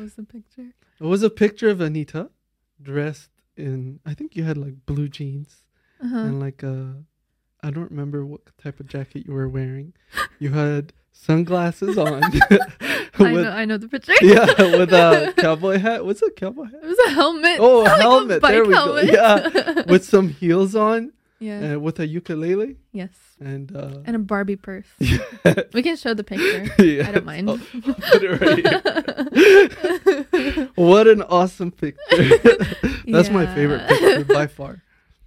was 0.00 0.14
the 0.14 0.22
picture? 0.24 0.72
It 1.00 1.04
was 1.04 1.22
a 1.22 1.30
picture 1.30 1.68
of 1.68 1.80
Anita 1.80 2.30
dressed 2.80 3.30
in, 3.56 4.00
I 4.06 4.14
think 4.14 4.36
you 4.36 4.44
had 4.44 4.56
like 4.56 4.86
blue 4.86 5.08
jeans 5.08 5.64
Uh-huh. 6.02 6.16
and 6.16 6.40
like 6.40 6.62
a, 6.62 7.02
I 7.62 7.70
don't 7.70 7.90
remember 7.90 8.24
what 8.24 8.40
type 8.62 8.80
of 8.80 8.86
jacket 8.88 9.26
you 9.26 9.32
were 9.34 9.48
wearing. 9.48 9.92
You 10.38 10.50
had 10.50 10.92
sunglasses 11.12 11.96
on. 11.98 12.22
I 13.18 13.32
know 13.32 13.50
I 13.50 13.64
know 13.66 13.76
the 13.76 13.88
picture. 13.88 14.12
yeah, 14.22 14.46
with 14.76 14.92
a 14.92 15.32
cowboy 15.36 15.78
hat. 15.78 16.04
What's 16.04 16.22
a 16.22 16.30
cowboy 16.30 16.64
hat? 16.64 16.80
It 16.82 16.86
was 16.86 16.98
a 17.06 17.10
helmet. 17.10 17.58
Oh, 17.60 17.82
a 17.82 17.84
Like 17.84 18.00
helmet. 18.00 18.42
There 18.42 18.64
we 18.64 18.74
go. 18.74 18.98
Yeah. 19.00 19.82
With 19.86 20.04
some 20.04 20.28
heels 20.30 20.74
on 20.74 21.12
yeah. 21.42 21.60
and 21.60 21.82
with 21.82 21.98
a 21.98 22.06
ukulele 22.06 22.76
yes. 22.92 23.10
and 23.40 23.74
uh 23.74 23.98
And 24.04 24.16
a 24.16 24.18
Barbie 24.18 24.56
purse. 24.56 24.86
yeah. 24.98 25.18
We 25.72 25.82
can 25.82 25.96
show 25.96 26.14
the 26.14 26.24
picture. 26.24 26.68
Yeah. 26.82 27.08
I 27.08 27.12
don't 27.12 27.24
mind. 27.26 27.50
Oh, 27.50 27.58
put 27.58 28.22
it 28.22 28.40
right 28.40 28.58
here. 30.22 30.68
what 30.74 31.06
an 31.06 31.22
awesome 31.22 31.70
picture. 31.70 32.38
That's 33.06 33.30
my 33.30 33.46
favorite 33.54 33.88
picture 33.88 34.24
by 34.24 34.46
far. 34.46 34.82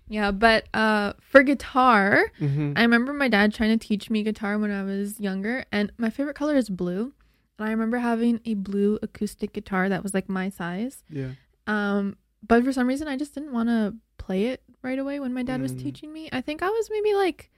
Yeah, 0.07 0.31
but 0.31 0.65
uh, 0.74 1.13
for 1.19 1.41
guitar, 1.43 2.31
hmm 2.38 2.74
I 2.75 2.81
remember 2.81 3.13
my 3.13 3.27
dad 3.27 3.53
trying 3.53 3.77
to 3.77 3.88
teach 3.88 4.10
me 4.10 4.24
guitar 4.24 4.57
when 4.60 4.72
I 4.72 4.84
was 4.84 5.19
younger, 5.19 5.65
and 5.72 5.91
my 5.98 6.10
favorite 6.10 6.36
color 6.36 6.55
is 6.55 6.69
blue. 6.69 7.13
And 7.57 7.67
I 7.67 7.72
remember 7.72 7.98
having 7.98 8.39
a 8.45 8.53
blue 8.53 9.00
acoustic 9.01 9.53
guitar 9.53 9.89
that 9.89 10.03
was 10.03 10.13
like 10.13 10.29
my 10.29 10.50
size. 10.50 11.03
Yeah. 11.10 11.29
Um, 11.67 12.17
but 12.45 12.63
for 12.63 12.72
some 12.72 12.88
reason, 12.88 13.07
I 13.07 13.17
just 13.17 13.34
didn't 13.34 13.53
want 13.53 13.69
to 13.69 13.95
play 14.17 14.48
it 14.48 14.62
right 14.86 15.00
away 15.00 15.20
when 15.20 15.34
my 15.34 15.44
dad 15.44 15.62
was 15.62 15.74
Mm. 15.74 15.82
teaching 15.84 16.13
me. 16.13 16.30
I 16.32 16.39
think 16.42 16.62
I 16.63 16.70
was 16.70 16.89
maybe 16.89 17.13
like 17.13 17.50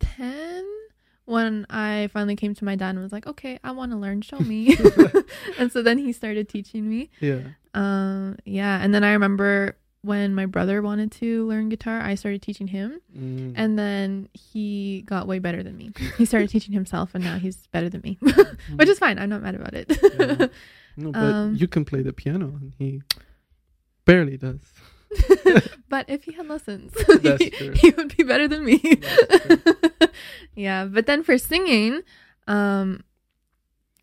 10 0.00 0.64
when 1.26 1.66
I 1.70 2.08
finally 2.12 2.36
came 2.36 2.54
to 2.54 2.64
my 2.64 2.76
dad 2.76 2.90
and 2.90 3.00
was 3.02 3.12
like, 3.12 3.26
okay, 3.26 3.58
I 3.62 3.70
want 3.72 3.92
to 3.92 3.98
learn, 3.98 4.22
show 4.22 4.38
me. 4.38 4.76
and 5.58 5.70
so 5.70 5.82
then 5.82 5.98
he 5.98 6.12
started 6.12 6.48
teaching 6.48 6.88
me. 6.88 7.10
Yeah. 7.20 7.40
Um, 7.74 8.36
yeah. 8.44 8.82
And 8.82 8.94
then 8.94 9.04
I 9.04 9.12
remember 9.12 9.76
when 10.02 10.34
my 10.36 10.46
brother 10.46 10.80
wanted 10.82 11.10
to 11.10 11.46
learn 11.48 11.68
guitar, 11.68 12.00
I 12.00 12.14
started 12.14 12.40
teaching 12.42 12.68
him. 12.68 13.00
Mm. 13.16 13.54
And 13.56 13.76
then 13.78 14.28
he 14.32 15.02
got 15.06 15.26
way 15.26 15.40
better 15.40 15.62
than 15.64 15.76
me. 15.76 15.90
He 16.16 16.24
started 16.30 16.48
teaching 16.48 16.72
himself, 16.72 17.10
and 17.14 17.24
now 17.24 17.38
he's 17.38 17.66
better 17.68 17.88
than 17.88 18.02
me, 18.02 18.16
which 18.76 18.88
is 18.88 18.98
fine. 19.00 19.18
I'm 19.18 19.28
not 19.28 19.42
mad 19.42 19.56
about 19.56 19.74
it. 19.74 19.86
Yeah. 20.18 20.46
no, 20.96 21.10
but 21.10 21.18
um, 21.34 21.54
you 21.56 21.66
can 21.66 21.84
play 21.84 22.02
the 22.02 22.12
piano 22.12 22.46
and 22.60 22.72
he 22.78 23.02
barely 24.04 24.36
does. 24.36 24.60
but 25.88 26.08
if 26.08 26.24
he 26.24 26.32
had 26.32 26.48
lessons, 26.48 26.92
he, 27.38 27.50
he 27.74 27.90
would 27.90 28.16
be 28.16 28.22
better 28.24 28.48
than 28.48 28.64
me. 28.64 28.80
Yeah, 30.54 30.86
but 30.86 31.04
then 31.06 31.22
for 31.22 31.36
singing, 31.36 32.00
um, 32.46 33.04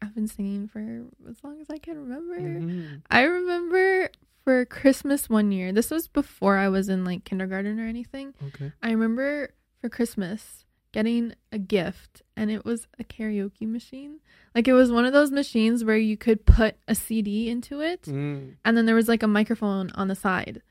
I've 0.01 0.13
been 0.13 0.27
singing 0.27 0.67
for 0.67 0.79
as 1.27 1.43
long 1.43 1.59
as 1.61 1.67
I 1.69 1.79
can 1.79 1.97
remember. 1.97 2.37
Mhm. 2.39 3.01
I 3.09 3.23
remember 3.23 4.09
for 4.43 4.63
Christmas 4.65 5.27
one 5.29 5.51
year. 5.51 5.71
This 5.71 5.89
was 5.89 6.07
before 6.07 6.57
I 6.57 6.67
was 6.69 6.89
in 6.89 7.03
like 7.05 7.23
kindergarten 7.23 7.79
or 7.79 7.87
anything. 7.87 8.35
Okay. 8.49 8.71
I 8.83 8.91
remember 8.91 9.53
for 9.81 9.89
Christmas 9.89 10.63
getting 10.91 11.33
a 11.51 11.57
gift 11.57 12.21
and 12.37 12.51
it 12.51 12.63
was 12.65 12.87
a 12.99 13.03
karaoke 13.03 13.67
machine. 13.67 14.19
Like 14.53 14.67
it 14.67 14.73
was 14.73 14.91
one 14.91 15.05
of 15.05 15.13
those 15.13 15.31
machines 15.31 15.83
where 15.83 15.97
you 15.97 16.17
could 16.17 16.45
put 16.45 16.75
a 16.87 16.93
CD 16.93 17.49
into 17.49 17.81
it 17.81 18.03
Mm. 18.03 18.57
and 18.63 18.77
then 18.77 18.85
there 18.85 18.93
was 18.95 19.07
like 19.07 19.23
a 19.23 19.27
microphone 19.27 19.89
on 19.95 20.07
the 20.07 20.15
side 20.15 20.61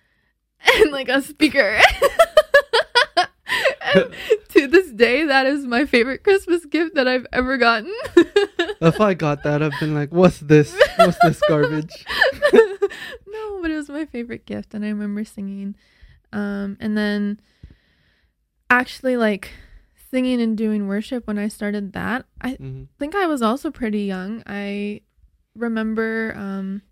and 0.81 0.90
like 0.92 1.09
a 1.09 1.23
speaker. 1.23 1.78
And 3.95 4.14
to 4.50 4.66
this 4.69 4.90
day 4.92 5.26
that 5.26 5.45
is 5.45 5.66
my 5.66 5.85
favorite 5.85 6.23
Christmas 6.25 6.64
gift 6.64 6.95
that 6.95 7.07
I've 7.07 7.26
ever 7.33 7.59
gotten. 7.59 7.92
If 8.81 9.00
I 9.00 9.14
got 9.14 9.42
that, 9.45 9.62
I've 9.62 9.78
been 9.78 9.95
like, 9.95 10.11
"What's 10.11 10.38
this? 10.40 10.75
What's 10.97 11.19
this 11.23 11.40
garbage?" 11.47 12.04
no, 12.52 13.61
but 13.62 13.71
it 13.71 13.76
was 13.76 13.88
my 13.88 14.07
favorite 14.07 14.45
gift 14.47 14.73
and 14.75 14.85
I 14.85 14.88
remember 14.88 15.25
singing. 15.25 15.76
Um 16.33 16.76
and 16.81 16.97
then 16.97 17.38
actually 18.71 19.16
like 19.16 19.50
singing 20.11 20.40
and 20.40 20.57
doing 20.57 20.88
worship 20.88 21.26
when 21.26 21.38
I 21.38 21.49
started 21.49 21.92
that. 21.92 22.25
I 22.40 22.54
Mhm. 22.57 22.88
think 22.99 23.14
I 23.14 23.26
was 23.26 23.42
also 23.42 23.71
pretty 23.71 24.02
young. 24.04 24.42
I 24.47 25.02
remember 25.54 26.35
um 26.37 26.83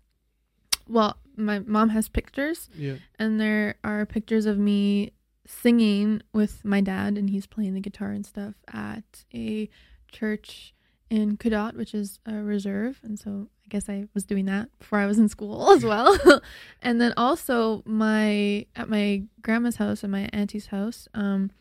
well, 0.87 1.17
my 1.45 1.59
mom 1.59 1.89
has 1.89 2.07
pictures 2.09 2.69
Yeah. 2.75 2.95
and 3.19 3.39
there 3.39 3.75
are 3.83 4.05
pictures 4.05 4.45
of 4.45 4.57
me 4.57 5.11
singing 5.45 6.21
with 6.33 6.63
my 6.63 6.81
dad 6.81 7.17
and 7.17 7.29
he's 7.29 7.45
playing 7.47 7.73
the 7.73 7.79
guitar 7.81 8.11
and 8.11 8.25
stuff 8.25 8.55
at 8.73 9.25
a 9.33 9.69
church 10.11 10.73
in 11.09 11.35
Kudot, 11.37 11.75
which 11.75 11.93
is 11.93 12.19
a 12.25 12.35
reserve. 12.35 12.99
And 13.03 13.19
so 13.19 13.47
I 13.65 13.67
guess 13.67 13.89
I 13.89 14.07
was 14.13 14.23
doing 14.23 14.45
that 14.45 14.69
before 14.79 14.99
I 14.99 15.05
was 15.05 15.19
in 15.19 15.27
school 15.27 15.71
as 15.75 15.83
well. 15.83 16.17
and 16.81 17.01
then 17.01 17.13
also 17.17 17.83
my 17.85 18.65
at 18.75 18.87
my 18.89 19.23
grandma's 19.41 19.75
house 19.77 20.03
and 20.03 20.11
my 20.11 20.29
auntie's 20.31 20.67
house, 20.67 21.07
um, 21.13 21.51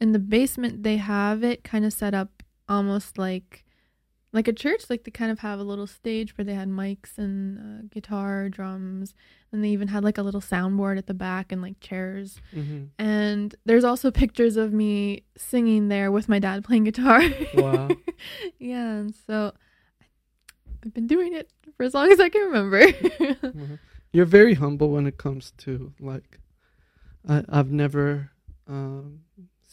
in 0.00 0.12
the 0.12 0.18
basement 0.18 0.82
they 0.82 0.96
have 0.96 1.42
it 1.44 1.64
kind 1.64 1.84
of 1.84 1.92
set 1.92 2.14
up 2.14 2.42
almost 2.68 3.18
like 3.18 3.63
like 4.34 4.48
a 4.48 4.52
church 4.52 4.90
like 4.90 5.04
they 5.04 5.10
kind 5.10 5.30
of 5.30 5.38
have 5.38 5.58
a 5.58 5.62
little 5.62 5.86
stage 5.86 6.36
where 6.36 6.44
they 6.44 6.52
had 6.54 6.68
mics 6.68 7.16
and 7.16 7.58
uh, 7.58 7.82
guitar 7.90 8.48
drums 8.50 9.14
and 9.52 9.64
they 9.64 9.68
even 9.70 9.88
had 9.88 10.04
like 10.04 10.18
a 10.18 10.22
little 10.22 10.40
soundboard 10.42 10.98
at 10.98 11.06
the 11.06 11.14
back 11.14 11.50
and 11.52 11.62
like 11.62 11.78
chairs 11.80 12.40
hmm 12.52 12.84
and 12.98 13.56
there's 13.64 13.84
also 13.84 14.10
pictures 14.10 14.56
of 14.56 14.72
me 14.72 15.22
singing 15.36 15.88
there 15.88 16.12
with 16.12 16.28
my 16.28 16.38
dad 16.38 16.62
playing 16.64 16.84
guitar 16.84 17.22
Wow. 17.54 17.88
yeah 18.58 18.92
and 18.96 19.14
so 19.26 19.52
i've 20.84 20.92
been 20.94 21.06
doing 21.06 21.32
it 21.34 21.50
for 21.76 21.84
as 21.84 21.94
long 21.94 22.10
as 22.12 22.20
i 22.20 22.28
can 22.28 22.42
remember 22.42 22.86
Mhm. 22.92 23.78
You're 24.12 24.26
very 24.26 24.54
humble 24.54 24.90
when 24.90 25.06
it 25.08 25.16
comes 25.18 25.52
to 25.58 25.92
like. 25.98 26.38
I 27.28 27.42
I've 27.48 27.72
never 27.72 28.30
um, 28.68 29.22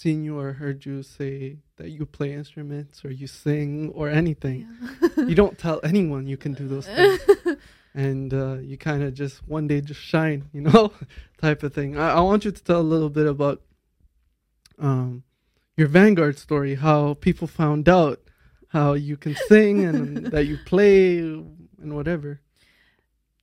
seen 0.02 0.24
you 0.24 0.40
or 0.40 0.54
heard 0.54 0.84
you 0.84 1.04
say 1.04 1.58
that 1.78 1.90
you 1.90 2.06
play 2.08 2.34
instruments 2.34 3.06
or 3.06 3.12
you 3.12 3.28
sing 3.28 3.92
or 3.94 4.10
anything. 4.10 4.68
You 5.16 5.36
don't 5.36 5.60
tell 5.60 5.80
anyone 5.84 6.26
you 6.26 6.38
can 6.38 6.54
do 6.54 6.68
those 6.68 6.88
things. 6.96 7.22
and 7.94 8.34
uh, 8.34 8.58
you 8.62 8.78
kind 8.78 9.04
of 9.04 9.14
just 9.14 9.48
one 9.48 9.68
day 9.68 9.80
just 9.80 10.02
shine, 10.02 10.50
you 10.54 10.62
know, 10.62 10.92
type 11.42 11.62
of 11.62 11.74
thing. 11.74 12.00
I, 12.00 12.14
I 12.14 12.20
want 12.22 12.46
you 12.46 12.52
to 12.52 12.64
tell 12.64 12.82
a 12.82 12.90
little 12.94 13.12
bit 13.12 13.28
about 13.28 13.62
um, 14.80 15.24
your 15.78 15.88
Vanguard 15.88 16.40
story, 16.40 16.76
how 16.76 17.14
people 17.16 17.48
found 17.48 17.88
out 17.88 18.20
how 18.70 18.94
you 18.94 19.18
can 19.18 19.36
sing 19.48 19.86
and 19.86 20.26
that 20.34 20.46
you 20.46 20.58
play 20.66 21.20
and 21.20 21.96
whatever. 21.96 22.42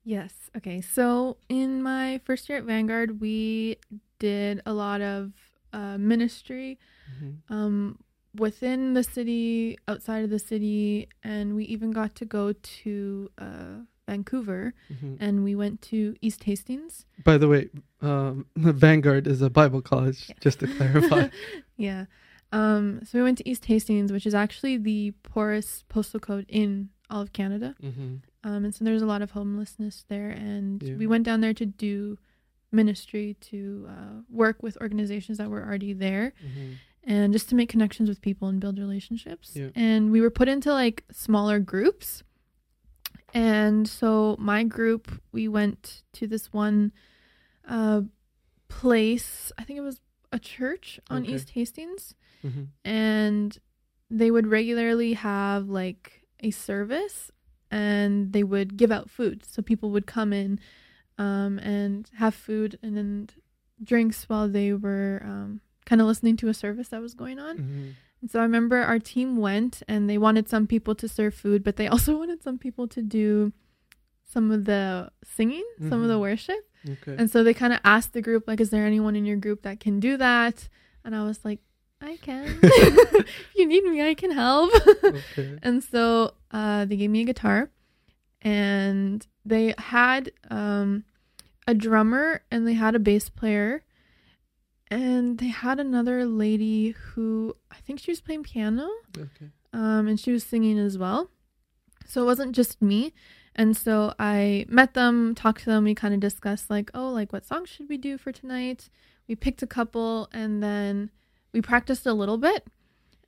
Yes. 0.02 0.32
Okay. 0.56 0.80
So 0.80 1.36
in 1.48 1.82
my 1.82 2.20
first 2.24 2.48
year 2.48 2.58
at 2.58 2.64
Vanguard, 2.64 3.20
we 3.20 3.76
did 4.18 4.60
a 4.66 4.72
lot 4.72 5.00
of 5.00 5.32
uh, 5.72 5.98
ministry 5.98 6.78
Mhm. 7.20 7.36
um, 7.48 7.98
within 8.34 8.94
the 8.94 9.02
city, 9.02 9.78
outside 9.88 10.24
of 10.24 10.30
the 10.30 10.38
city, 10.38 11.08
and 11.22 11.54
we 11.56 11.64
even 11.64 11.90
got 11.90 12.14
to 12.16 12.24
go 12.24 12.52
to 12.52 13.30
uh, 13.38 13.80
Vancouver 14.06 14.74
Mhm. 14.92 15.16
and 15.20 15.44
we 15.44 15.54
went 15.54 15.82
to 15.82 16.16
East 16.22 16.44
Hastings. 16.44 17.04
By 17.24 17.36
the 17.38 17.48
way, 17.48 17.68
um, 18.00 18.46
Vanguard 18.56 19.26
is 19.26 19.42
a 19.42 19.50
Bible 19.50 19.82
college, 19.82 20.28
Yeah. 20.28 20.34
just 20.40 20.60
to 20.60 20.66
clarify. 20.66 21.28
yeah. 21.76 22.06
Um, 22.52 23.00
so 23.04 23.18
we 23.18 23.22
went 23.22 23.36
to 23.38 23.48
East 23.48 23.66
Hastings, 23.66 24.10
which 24.10 24.26
is 24.26 24.34
actually 24.34 24.78
the 24.78 25.10
poorest 25.22 25.86
postal 25.88 26.20
code 26.20 26.46
in 26.48 26.88
all 27.10 27.20
of 27.22 27.32
Canada. 27.32 27.74
hmm 27.80 28.16
Um, 28.44 28.64
and 28.64 28.74
so 28.74 28.84
there's 28.84 29.02
a 29.02 29.06
lot 29.06 29.20
of 29.20 29.32
homelessness 29.32 30.04
there. 30.08 30.30
And 30.30 30.82
Yeah. 30.82 30.94
we 30.96 31.06
went 31.06 31.24
down 31.24 31.40
there 31.40 31.52
to 31.54 31.66
do 31.66 32.16
ministry, 32.72 33.36
to 33.40 33.86
uh, 33.88 34.20
work 34.30 34.62
with 34.62 34.76
organizations 34.80 35.38
that 35.38 35.48
were 35.50 35.62
already 35.62 35.92
there. 35.92 36.32
hmm 36.40 36.72
and 37.04 37.32
just 37.32 37.48
to 37.48 37.54
make 37.54 37.70
connections 37.70 38.06
with 38.06 38.20
people 38.20 38.48
and 38.48 38.60
build 38.60 38.78
relationships. 38.78 39.52
Yeah. 39.54 39.68
And 39.74 40.10
we 40.12 40.20
were 40.20 40.28
put 40.30 40.46
into 40.46 40.70
like 40.72 41.04
smaller 41.10 41.58
groups. 41.58 42.22
And 43.32 43.88
so 43.88 44.36
my 44.38 44.62
group, 44.64 45.10
we 45.32 45.48
went 45.48 46.02
to 46.14 46.26
this 46.26 46.52
one 46.52 46.92
uh, 47.66 48.02
place. 48.68 49.52
I 49.56 49.64
think 49.64 49.78
it 49.78 49.82
was 49.82 50.00
a 50.32 50.38
church 50.38 51.00
on 51.08 51.22
Okay. 51.22 51.32
East 51.34 51.50
Hastings, 51.50 52.14
hmm 52.42 52.64
and 52.84 53.58
they 54.10 54.30
would 54.30 54.46
regularly 54.46 55.14
have 55.14 55.68
like 55.68 56.26
a 56.40 56.50
service, 56.50 57.30
and 57.70 58.32
they 58.32 58.42
would 58.42 58.76
give 58.76 58.90
out 58.92 59.08
food. 59.08 59.44
So 59.46 59.62
people 59.62 59.90
would 59.92 60.06
come 60.06 60.32
in 60.32 60.58
um, 61.18 61.58
and 61.58 62.10
have 62.16 62.34
food 62.34 62.78
and 62.82 62.96
then 62.96 63.28
drinks 63.82 64.28
while 64.28 64.48
they 64.48 64.72
were 64.72 65.20
um, 65.24 65.60
kind 65.84 66.00
of 66.00 66.06
listening 66.06 66.36
to 66.38 66.48
a 66.48 66.54
service 66.54 66.88
that 66.88 67.00
was 67.00 67.14
going 67.14 67.38
on. 67.38 67.56
hmm 67.56 67.88
And 68.20 68.30
so 68.30 68.40
I 68.40 68.42
remember 68.42 68.78
our 68.78 68.98
team 68.98 69.36
went 69.36 69.82
and 69.86 70.08
they 70.10 70.18
wanted 70.18 70.48
some 70.48 70.66
people 70.66 70.94
to 70.96 71.06
serve 71.08 71.34
food, 71.34 71.62
but 71.62 71.76
they 71.76 71.86
also 71.94 72.16
wanted 72.18 72.42
some 72.42 72.58
people 72.58 72.86
to 72.88 73.02
do 73.02 73.52
some 74.24 74.50
of 74.50 74.64
the 74.64 75.10
singing, 75.24 75.64
some 75.88 76.02
of 76.02 76.08
the 76.08 76.18
Mhm. 76.18 76.20
worship. 76.28 76.62
Okay. 76.88 77.14
And 77.18 77.30
so 77.30 77.42
they 77.42 77.54
kind 77.54 77.72
of 77.72 77.80
asked 77.84 78.12
the 78.12 78.20
group, 78.22 78.46
like, 78.46 78.60
is 78.60 78.70
there 78.70 78.84
anyone 78.86 79.14
in 79.16 79.24
your 79.24 79.36
group 79.36 79.62
that 79.62 79.78
can 79.80 80.00
do 80.00 80.16
that? 80.18 80.68
And 81.04 81.14
I 81.14 81.22
was 81.24 81.38
like, 81.44 81.60
I 82.00 82.16
can. 82.22 82.44
if 82.62 83.54
you 83.56 83.66
need 83.66 83.84
me, 83.84 84.02
I 84.02 84.14
can 84.14 84.30
help. 84.30 84.70
okay. 85.04 85.58
and 85.62 85.82
so 85.82 86.34
uh, 86.50 86.84
they 86.84 86.96
gave 86.96 87.10
me 87.10 87.22
a 87.22 87.24
guitar 87.24 87.70
and 88.42 89.26
they 89.44 89.74
had 89.78 90.30
um, 90.50 91.04
a 91.68 91.74
drummer 91.74 92.42
and 92.50 92.66
they 92.66 92.72
had 92.72 92.94
a 92.96 92.98
bass 92.98 93.28
player 93.28 93.84
and 94.90 95.38
they 95.38 95.48
had 95.48 95.78
another 95.78 96.24
lady 96.24 96.90
who 96.90 97.54
I 97.70 97.76
think 97.84 98.00
she 98.00 98.10
was 98.10 98.20
playing 98.20 98.42
piano 98.44 98.88
Okay. 99.16 99.50
um, 99.72 100.08
and 100.08 100.18
she 100.18 100.32
was 100.32 100.42
singing 100.44 100.78
as 100.78 100.96
well. 100.96 101.30
So 102.06 102.22
it 102.22 102.26
wasn't 102.26 102.56
just 102.56 102.80
me. 102.80 103.12
And 103.54 103.76
so 103.76 104.14
I 104.18 104.64
met 104.68 104.94
them, 104.94 105.34
talked 105.34 105.60
to 105.64 105.66
them. 105.66 105.84
We 105.84 105.94
kind 105.94 106.14
of 106.14 106.20
discussed, 106.20 106.70
like, 106.70 106.90
oh, 106.94 107.10
like, 107.10 107.32
what 107.32 107.44
songs 107.44 107.68
should 107.68 107.88
we 107.88 107.98
do 107.98 108.16
for 108.16 108.32
tonight? 108.32 108.88
We 109.28 109.34
picked 109.36 109.62
a 109.62 109.66
couple 109.66 110.30
and 110.32 110.62
then 110.62 111.10
we 111.52 111.60
practiced 111.60 112.06
a 112.06 112.14
little 112.14 112.38
bit. 112.38 112.64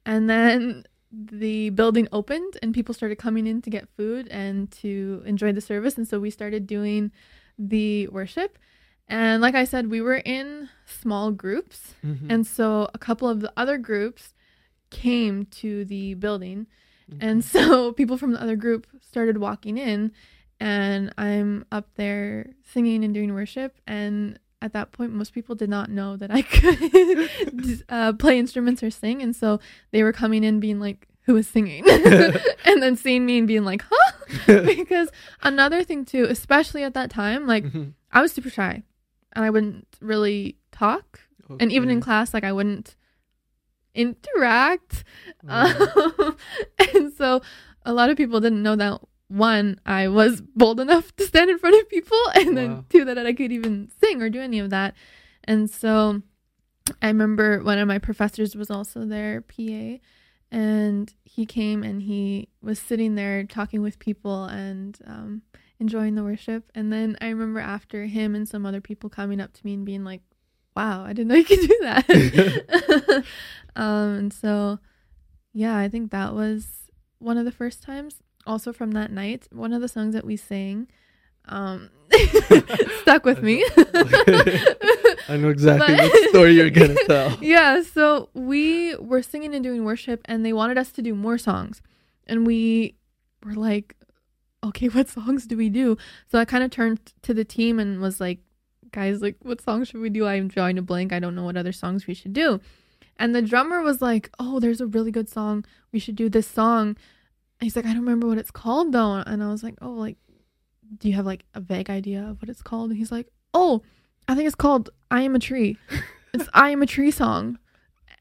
And 0.07 0.31
then 0.31 0.85
the 1.13 1.71
building 1.71 2.09
opened 2.11 2.57
and 2.63 2.73
people 2.73 2.95
started 2.95 3.17
coming 3.17 3.47
in 3.47 3.61
to 3.63 3.71
get 3.71 3.89
food 3.97 4.29
and 4.29 4.71
to 4.81 5.23
enjoy 5.27 5.53
the 5.53 5.61
service. 5.61 5.99
And 5.99 6.09
so 6.09 6.19
we 6.21 6.31
started 6.31 6.67
doing 6.67 7.11
the 7.69 8.09
worship. 8.09 8.59
And 9.07 9.43
like 9.43 9.55
I 9.55 9.65
said, 9.65 9.91
we 9.91 10.01
were 10.01 10.23
in 10.25 10.69
small 10.87 11.31
groups. 11.33 11.95
Mhm. 12.05 12.31
And 12.31 12.47
so 12.47 12.89
a 12.95 12.99
couple 12.99 13.29
of 13.29 13.41
the 13.41 13.53
other 13.57 13.77
groups 13.77 14.35
came 14.91 15.45
to 15.47 15.85
the 15.85 16.15
building. 16.15 16.67
And 17.21 17.45
so 17.55 17.93
people 17.93 18.17
from 18.17 18.33
the 18.33 18.41
other 18.43 18.57
group 18.57 18.87
started 19.01 19.39
walking 19.39 19.79
in, 19.79 20.13
and 20.61 21.13
I'm 21.19 21.65
up 21.73 21.89
there 21.97 22.51
singing 22.63 23.05
and 23.05 23.13
doing 23.13 23.35
worship. 23.35 23.77
And 23.87 24.39
at 24.63 24.73
that 24.75 24.93
point, 24.93 25.13
most 25.13 25.33
people 25.33 25.55
did 25.55 25.71
not 25.71 25.91
know 25.91 26.17
that 26.17 26.31
I 26.31 26.43
could 26.55 27.85
uh, 27.89 28.13
play 28.15 28.39
instruments 28.39 28.83
or 28.83 28.91
sing. 28.91 29.23
And 29.23 29.35
so 29.35 29.59
they 29.91 30.03
were 30.03 30.13
coming 30.13 30.45
in 30.45 30.61
being 30.61 30.79
like, 30.79 31.09
who 31.31 31.37
is 31.37 31.47
singing? 31.47 31.85
and 32.65 32.83
then 32.83 32.97
seeing 32.97 33.25
me 33.25 33.39
and 33.39 33.47
being 33.47 33.65
like, 33.65 33.85
huh? 33.89 34.13
because 34.67 35.09
another 35.43 35.85
thing, 35.85 36.05
too, 36.05 36.27
especially 36.29 36.83
at 36.83 36.95
that 36.95 37.09
time, 37.11 37.47
like 37.47 37.65
Mhm. 37.65 37.93
I 38.13 38.21
was 38.21 38.33
super 38.33 38.51
shy 38.51 38.83
and 39.35 39.45
I 39.45 39.51
wouldn't 39.51 39.87
really 40.01 40.57
talk. 40.73 41.21
And 41.61 41.71
even 41.73 41.89
in 41.91 42.01
class, 42.01 42.33
like 42.35 42.43
I 42.45 42.53
wouldn't 42.53 42.97
interact. 43.95 45.05
Wow. 45.45 45.65
Um, 46.19 46.37
and 46.95 47.13
so 47.13 47.43
a 47.85 47.93
lot 47.93 48.11
of 48.11 48.17
people 48.17 48.41
didn't 48.41 48.63
know 48.63 48.77
that 48.77 49.01
one, 49.29 49.81
I 49.87 50.09
was 50.09 50.41
bold 50.41 50.81
enough 50.81 51.15
to 51.17 51.25
stand 51.25 51.51
in 51.51 51.59
front 51.59 51.81
of 51.81 51.89
people, 51.89 52.19
and 52.35 52.57
then 52.57 52.71
Wow. 52.71 52.85
two, 52.89 53.05
that 53.05 53.19
I 53.19 53.33
could 53.33 53.53
even 53.53 53.89
sing 54.01 54.21
or 54.23 54.29
do 54.31 54.41
any 54.41 54.59
of 54.59 54.71
that. 54.71 54.95
And 55.45 55.71
so 55.71 56.23
I 57.01 57.07
remember 57.09 57.63
one 57.63 57.79
of 57.79 57.87
my 57.87 57.99
professors 57.99 58.57
was 58.57 58.71
also 58.71 59.05
there, 59.05 59.41
PA, 59.41 59.99
and 60.51 61.13
he 61.25 61.47
came 61.47 61.83
and 61.83 62.03
he 62.03 62.49
was 62.61 62.79
sitting 62.79 63.15
there 63.15 63.45
talking 63.45 63.83
with 63.83 63.99
people 63.99 64.45
and 64.45 64.99
um, 65.07 65.43
enjoying 65.79 66.15
the 66.15 66.25
worship. 66.25 66.71
And 66.75 66.93
then 66.93 67.17
I 67.21 67.29
remember 67.29 67.61
after 67.61 68.07
him 68.07 68.35
and 68.35 68.49
some 68.49 68.67
other 68.67 68.81
people 68.81 69.09
coming 69.09 69.41
up 69.41 69.53
to 69.55 69.65
me 69.65 69.75
and 69.75 69.85
being 69.85 70.05
like, 70.05 70.23
wow, 70.77 71.05
I 71.05 71.13
didn't 71.13 71.29
know 71.29 71.35
you 71.37 71.45
could 71.45 71.61
do 71.61 71.79
that. 71.83 73.25
um, 73.77 74.15
and 74.15 74.33
so, 74.33 74.79
yeah, 75.53 75.77
I 75.77 75.89
think 75.89 76.11
that 76.11 76.35
was 76.35 76.91
one 77.19 77.39
of 77.39 77.45
the 77.45 77.53
first 77.53 77.83
times. 77.83 78.17
Also, 78.47 78.73
from 78.73 78.93
that 78.93 79.13
night, 79.13 79.47
one 79.53 79.73
of 79.73 79.81
the 79.81 79.89
songs 79.89 80.15
that 80.15 80.25
we 80.25 80.37
sang 80.37 80.89
um, 81.51 81.91
stuck 83.03 83.25
with 83.25 83.43
me. 83.43 83.65
I 85.29 85.37
know 85.37 85.49
exactly 85.51 85.97
But- 85.97 86.11
what 86.11 86.29
story 86.31 86.53
you're 86.55 86.71
gonna 86.71 86.97
tell. 87.07 87.39
yeah, 87.41 87.83
so 87.83 88.31
we 88.35 88.97
were 88.97 89.23
singing 89.23 89.55
and 89.55 89.63
doing 89.63 89.85
worship, 89.85 90.21
and 90.25 90.45
they 90.45 90.53
wanted 90.53 90.79
us 90.79 90.91
to 90.93 91.03
do 91.03 91.15
more 91.15 91.39
songs. 91.39 91.83
And 92.27 92.47
we 92.47 92.95
were 93.45 93.55
like, 93.55 93.97
okay, 94.65 94.89
what 94.89 95.09
songs 95.09 95.47
do 95.47 95.57
we 95.57 95.69
do? 95.69 95.97
So 96.31 96.39
I 96.39 96.45
kind 96.45 96.65
of 96.65 96.71
turned 96.71 97.01
to 97.23 97.35
the 97.35 97.45
team 97.45 97.79
and 97.79 98.01
was 98.01 98.21
like, 98.21 98.39
guys, 98.93 99.23
like, 99.23 99.37
what 99.43 99.61
songs 99.61 99.89
should 99.89 100.01
we 100.01 100.11
do? 100.11 100.27
I'm 100.27 100.49
drawing 100.49 100.79
a 100.79 100.83
blank. 100.83 101.13
I 101.13 101.19
don't 101.19 101.35
know 101.35 101.45
what 101.45 101.57
other 101.57 101.73
songs 101.73 102.07
we 102.07 102.15
should 102.15 102.33
do. 102.33 102.61
And 103.19 103.35
the 103.35 103.43
drummer 103.43 103.83
was 103.83 104.01
like, 104.01 104.31
oh, 104.39 104.61
there's 104.61 104.81
a 104.81 104.87
really 104.87 105.11
good 105.11 105.29
song. 105.29 105.65
We 105.93 105.99
should 105.99 106.17
do 106.17 106.29
this 106.29 106.47
song. 106.47 106.89
And 106.89 106.97
he's 107.67 107.77
like, 107.77 107.85
I 107.85 107.89
don't 107.89 108.01
remember 108.01 108.27
what 108.27 108.39
it's 108.39 108.51
called 108.51 108.93
though. 108.93 109.23
And 109.27 109.43
I 109.43 109.51
was 109.51 109.63
like, 109.63 109.75
oh, 109.83 109.91
like, 109.91 110.17
do 110.99 111.09
you 111.09 111.15
have 111.15 111.27
like 111.27 111.45
a 111.55 111.61
vague 111.61 111.91
idea 111.91 112.23
of 112.29 112.41
what 112.41 112.49
it's 112.49 112.63
called? 112.63 112.91
And 112.91 112.99
he's 112.99 113.13
like, 113.13 113.29
oh, 113.55 113.83
I 114.29 114.35
think 114.35 114.47
it's 114.47 114.55
called 114.55 114.91
I 115.11 115.23
Am 115.23 115.35
a 115.35 115.39
Tree. 115.39 115.77
It's 116.33 116.49
I 116.55 116.71
Am 116.71 116.81
a 116.81 116.87
Tree 116.87 117.11
song. 117.11 117.59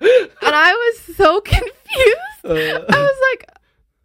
And 0.01 0.29
I 0.41 0.73
was 0.73 1.15
so 1.15 1.41
confused. 1.45 2.43
Uh, 2.43 2.53
I 2.89 3.01
was 3.01 3.19
like, 3.31 3.47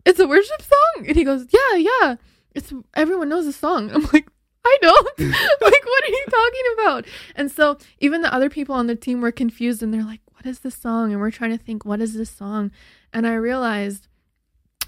it's 0.05 0.20
a 0.20 0.27
worship 0.27 0.61
song? 0.61 1.07
And 1.07 1.16
he 1.16 1.24
goes, 1.24 1.46
yeah, 1.50 1.77
yeah. 1.77 2.16
It's 2.55 2.70
everyone 2.92 3.31
knows 3.31 3.46
the 3.46 3.53
song. 3.55 3.90
I'm 3.90 4.07
like, 4.12 4.29
I 4.64 4.79
don't. 4.83 5.18
like, 5.18 5.85
what 5.87 6.05
are 6.05 6.09
you 6.09 6.24
talking 6.31 6.62
about? 6.74 7.07
And 7.35 7.50
so 7.50 7.79
even 7.98 8.20
the 8.20 8.35
other 8.35 8.50
people 8.50 8.74
on 8.74 8.87
the 8.87 8.96
team 8.96 9.20
were 9.20 9.33
confused 9.33 9.83
and 9.83 9.92
they're 9.92 10.05
like, 10.05 10.20
what 10.35 10.46
is 10.46 10.61
this 10.61 10.74
song? 10.74 11.12
And 11.12 11.20
we're 11.20 11.31
trying 11.31 11.57
to 11.57 11.64
think, 11.64 11.85
what 11.85 12.00
is 12.03 12.14
this 12.14 12.31
song? 12.31 12.70
And 13.12 13.27
I 13.27 13.35
realized 13.35 14.09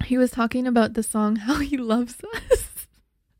he 0.04 0.18
was 0.18 0.30
talking 0.30 0.66
about 0.66 0.94
the 0.94 1.02
song 1.02 1.36
How 1.36 1.58
He 1.60 1.76
Loves 1.76 2.16
Us. 2.50 2.75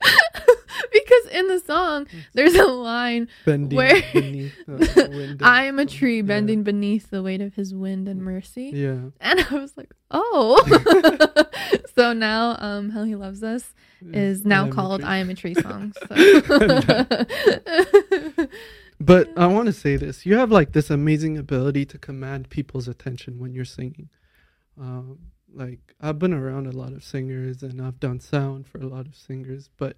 because 0.92 1.26
in 1.32 1.48
the 1.48 1.60
song, 1.60 2.06
there's 2.34 2.54
a 2.54 2.66
line 2.66 3.28
bending 3.44 3.76
Where- 3.76 4.02
beneath 4.12 4.54
the 4.66 5.08
wind 5.10 5.42
I 5.44 5.64
am 5.64 5.78
a 5.78 5.86
tree 5.86 6.16
yeah. 6.16 6.22
bending 6.22 6.62
beneath 6.62 7.10
the 7.10 7.22
weight 7.22 7.40
of 7.40 7.54
his 7.54 7.74
wind 7.74 8.08
and 8.08 8.22
mercy. 8.22 8.72
Yeah. 8.74 9.10
And 9.20 9.46
I 9.50 9.54
was 9.54 9.76
like, 9.76 9.92
oh. 10.10 10.62
so 11.94 12.12
now 12.12 12.56
um 12.58 12.90
How 12.90 13.04
He 13.04 13.16
Loves 13.16 13.42
Us 13.42 13.74
is 14.12 14.44
now 14.44 14.64
I'm 14.64 14.72
called. 14.72 15.02
I 15.02 15.18
Am 15.18 15.30
a 15.30 15.34
Tree 15.34 15.54
song. 15.54 15.92
So. 16.08 16.14
But 18.98 19.28
I 19.36 19.46
want 19.46 19.66
to 19.66 19.72
say 19.72 19.96
this: 19.96 20.24
you 20.24 20.36
have 20.36 20.50
like 20.50 20.72
this 20.72 20.90
amazing 20.90 21.36
ability 21.36 21.84
to 21.86 21.98
command 21.98 22.48
people's 22.48 22.88
attention 22.88 23.38
when 23.38 23.52
you're 23.52 23.64
singing. 23.64 24.08
Um, 24.80 25.18
like 25.56 25.94
I've 26.00 26.18
been 26.18 26.34
around 26.34 26.66
a 26.66 26.72
lot 26.72 26.92
of 26.92 27.02
singers 27.02 27.62
and 27.62 27.80
I've 27.80 27.98
done 27.98 28.20
sound 28.20 28.66
for 28.66 28.78
a 28.78 28.86
lot 28.86 29.06
of 29.06 29.14
singers, 29.16 29.70
but 29.76 29.96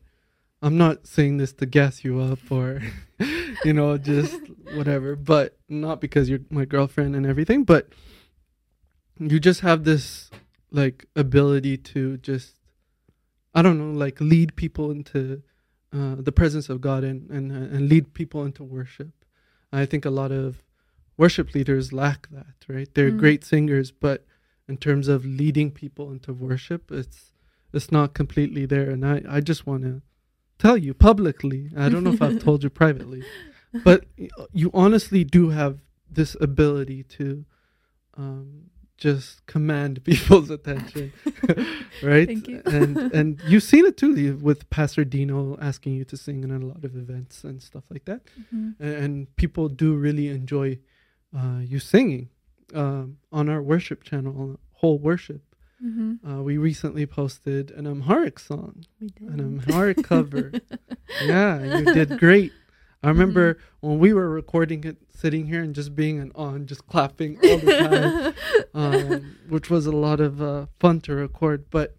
I'm 0.62 0.76
not 0.78 1.06
saying 1.06 1.36
this 1.36 1.52
to 1.54 1.66
gas 1.66 2.04
you 2.04 2.20
up 2.20 2.38
or, 2.50 2.80
you 3.64 3.72
know, 3.72 3.98
just 3.98 4.40
whatever. 4.74 5.16
But 5.16 5.58
not 5.68 6.00
because 6.00 6.28
you're 6.30 6.40
my 6.50 6.64
girlfriend 6.64 7.14
and 7.16 7.26
everything, 7.26 7.64
but 7.64 7.88
you 9.18 9.40
just 9.40 9.60
have 9.60 9.84
this 9.84 10.30
like 10.70 11.06
ability 11.16 11.76
to 11.78 12.16
just, 12.18 12.54
I 13.54 13.62
don't 13.62 13.78
know, 13.78 13.98
like 13.98 14.20
lead 14.20 14.54
people 14.56 14.90
into 14.90 15.42
uh, 15.92 16.16
the 16.18 16.32
presence 16.32 16.68
of 16.68 16.80
God 16.80 17.02
and, 17.04 17.30
and 17.30 17.50
and 17.50 17.88
lead 17.88 18.14
people 18.14 18.44
into 18.44 18.62
worship. 18.62 19.10
I 19.72 19.86
think 19.86 20.04
a 20.04 20.10
lot 20.10 20.30
of 20.32 20.62
worship 21.16 21.54
leaders 21.54 21.92
lack 21.92 22.28
that, 22.30 22.54
right? 22.68 22.88
They're 22.94 23.10
Mm. 23.10 23.18
great 23.18 23.44
singers, 23.44 23.90
but 23.90 24.24
in 24.68 24.76
terms 24.76 25.08
of 25.08 25.24
leading 25.24 25.70
people 25.70 26.10
into 26.12 26.32
worship, 26.32 26.90
it's 26.92 27.32
it's 27.72 27.90
not 27.92 28.14
completely 28.14 28.66
there. 28.66 28.90
And 28.90 29.04
I, 29.04 29.22
I 29.28 29.40
just 29.40 29.66
want 29.66 29.82
to 29.82 30.02
tell 30.58 30.76
you 30.76 30.94
publicly. 30.94 31.70
I 31.76 31.88
don't 31.88 32.04
know 32.04 32.12
if 32.12 32.22
I've 32.22 32.38
told 32.42 32.62
you 32.64 32.70
privately, 32.70 33.22
but 33.84 34.04
you 34.52 34.70
honestly 34.74 35.24
do 35.24 35.50
have 35.50 35.78
this 36.10 36.36
ability 36.40 37.02
to 37.04 37.44
um, 38.16 38.70
just 38.96 39.44
command 39.46 40.02
people's 40.10 40.50
attention, 40.50 41.12
right? 42.02 42.26
Thank 42.26 42.48
you. 42.48 42.62
and 42.66 42.96
and 43.12 43.40
you've 43.46 43.62
seen 43.62 43.84
it 43.86 43.96
too 43.96 44.36
with 44.36 44.68
Pastor 44.70 45.04
Dino 45.04 45.56
asking 45.60 45.94
you 45.94 46.04
to 46.06 46.16
sing 46.16 46.42
in 46.42 46.50
a 46.50 46.58
lot 46.58 46.84
of 46.84 46.96
events 46.96 47.44
and 47.44 47.62
stuff 47.62 47.84
like 47.90 48.04
that, 48.06 48.22
Mhm. 48.52 48.74
and, 48.80 48.94
and 49.04 49.36
people 49.36 49.68
do 49.68 49.94
really 49.94 50.28
enjoy 50.28 50.78
uh, 51.36 51.60
you 51.62 51.78
singing. 51.78 52.30
Um, 52.74 53.18
on 53.32 53.48
our 53.48 53.62
worship 53.62 54.02
channel, 54.04 54.58
whole 54.74 54.98
worship, 54.98 55.42
hmm 55.80 56.14
uh, 56.28 56.42
we 56.42 56.58
recently 56.58 57.06
posted 57.06 57.70
an 57.70 57.86
Amharic 57.86 58.38
song, 58.38 58.84
We 59.00 59.08
did. 59.08 59.28
an 59.28 59.40
Amharic 59.40 60.02
cover. 60.02 60.52
Yeah, 61.24 61.64
you 61.78 61.84
did 61.94 62.18
great. 62.18 62.52
I 63.02 63.08
remember 63.08 63.54
Mm-hmm. 63.54 63.86
when 63.88 63.98
we 63.98 64.12
were 64.12 64.28
recording 64.28 64.84
it, 64.84 64.96
sitting 65.08 65.46
here 65.46 65.62
and 65.62 65.74
just 65.74 65.94
being 65.96 66.18
an 66.20 66.32
on, 66.34 66.66
just 66.66 66.86
clapping 66.86 67.38
all 67.48 67.58
the 67.58 67.72
time, 67.78 68.34
um, 68.74 69.36
which 69.48 69.70
was 69.70 69.86
a 69.86 69.92
lot 69.92 70.20
of 70.20 70.42
uh, 70.42 70.66
fun 70.80 71.00
to 71.02 71.14
record. 71.14 71.70
But 71.70 71.96